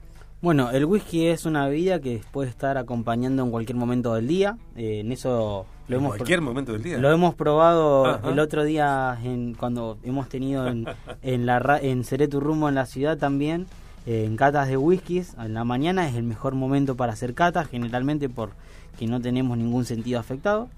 Bueno, 0.43 0.71
el 0.71 0.87
whisky 0.87 1.27
es 1.27 1.45
una 1.45 1.67
bebida 1.67 2.01
que 2.01 2.23
puede 2.33 2.49
estar 2.49 2.79
acompañando 2.79 3.43
en 3.43 3.51
cualquier 3.51 3.77
momento 3.77 4.15
del 4.15 4.27
día. 4.27 4.57
Eh, 4.75 5.01
en 5.01 5.13
eso 5.13 5.67
lo 5.89 5.97
¿En 5.97 6.03
hemos 6.03 6.17
cualquier 6.17 6.41
momento 6.41 6.73
del 6.73 6.83
día. 6.83 6.99
Lo 6.99 7.11
hemos 7.11 7.35
probado 7.35 8.21
el 8.27 8.39
otro 8.39 8.65
día 8.65 9.19
en, 9.23 9.55
cuando 9.55 9.99
hemos 10.03 10.29
tenido 10.29 10.67
en, 10.67 10.87
en 11.23 11.45
la 11.45 11.79
en 11.83 12.05
Ceretu 12.05 12.41
Rumbo 12.41 12.71
en 12.71 12.75
la 12.75 12.87
ciudad 12.87 13.19
también 13.19 13.67
en 14.07 14.37
catas 14.37 14.69
de 14.69 14.79
whiskies. 14.79 15.35
En 15.39 15.53
la 15.53 15.65
mañana 15.65 16.09
es 16.09 16.15
el 16.15 16.23
mejor 16.23 16.55
momento 16.55 16.97
para 16.97 17.13
hacer 17.13 17.35
catas, 17.35 17.69
generalmente 17.69 18.31
porque 18.31 19.07
no 19.07 19.21
tenemos 19.21 19.59
ningún 19.59 19.85
sentido 19.85 20.19
afectado. 20.19 20.69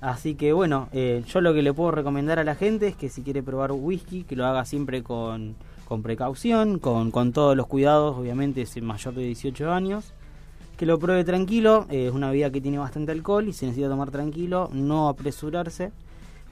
Así 0.00 0.34
que 0.34 0.52
bueno, 0.52 0.88
yo 0.92 1.40
lo 1.40 1.54
que 1.54 1.62
le 1.62 1.72
puedo 1.72 1.92
recomendar 1.92 2.40
a 2.40 2.44
la 2.44 2.56
gente 2.56 2.88
es 2.88 2.96
que 2.96 3.08
si 3.08 3.22
quiere 3.22 3.42
probar 3.42 3.70
whisky, 3.70 4.24
que 4.24 4.34
lo 4.34 4.46
haga 4.46 4.64
siempre 4.64 5.04
con 5.04 5.54
con 5.90 6.04
precaución, 6.04 6.78
con, 6.78 7.10
con 7.10 7.32
todos 7.32 7.56
los 7.56 7.66
cuidados, 7.66 8.16
obviamente 8.16 8.62
es 8.62 8.80
mayor 8.80 9.12
de 9.12 9.24
18 9.24 9.72
años. 9.72 10.12
Que 10.76 10.86
lo 10.86 11.00
pruebe 11.00 11.24
tranquilo, 11.24 11.86
eh, 11.90 12.06
es 12.06 12.12
una 12.12 12.28
bebida 12.28 12.52
que 12.52 12.60
tiene 12.60 12.78
bastante 12.78 13.10
alcohol 13.10 13.48
y 13.48 13.52
se 13.52 13.66
necesita 13.66 13.88
tomar 13.88 14.12
tranquilo, 14.12 14.70
no 14.72 15.08
apresurarse. 15.08 15.90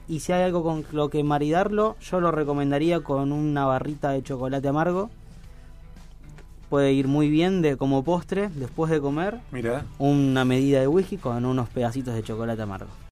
Y 0.09 0.19
si 0.19 0.33
hay 0.33 0.43
algo 0.43 0.61
con 0.61 0.83
lo 0.91 1.09
que 1.09 1.23
maridarlo, 1.23 1.95
yo 2.01 2.19
lo 2.19 2.31
recomendaría 2.31 2.99
con 2.99 3.31
una 3.31 3.65
barrita 3.65 4.11
de 4.11 4.23
chocolate 4.23 4.67
amargo. 4.67 5.09
Puede 6.69 6.91
ir 6.91 7.07
muy 7.07 7.29
bien 7.29 7.61
de 7.61 7.77
como 7.77 8.03
postre 8.03 8.49
después 8.49 8.91
de 8.91 8.99
comer. 8.99 9.39
Mira. 9.53 9.85
Una 9.99 10.43
medida 10.43 10.81
de 10.81 10.89
whisky 10.89 11.15
con 11.15 11.45
unos 11.45 11.69
pedacitos 11.69 12.13
de 12.13 12.23
chocolate 12.23 12.61
amargo. 12.61 12.89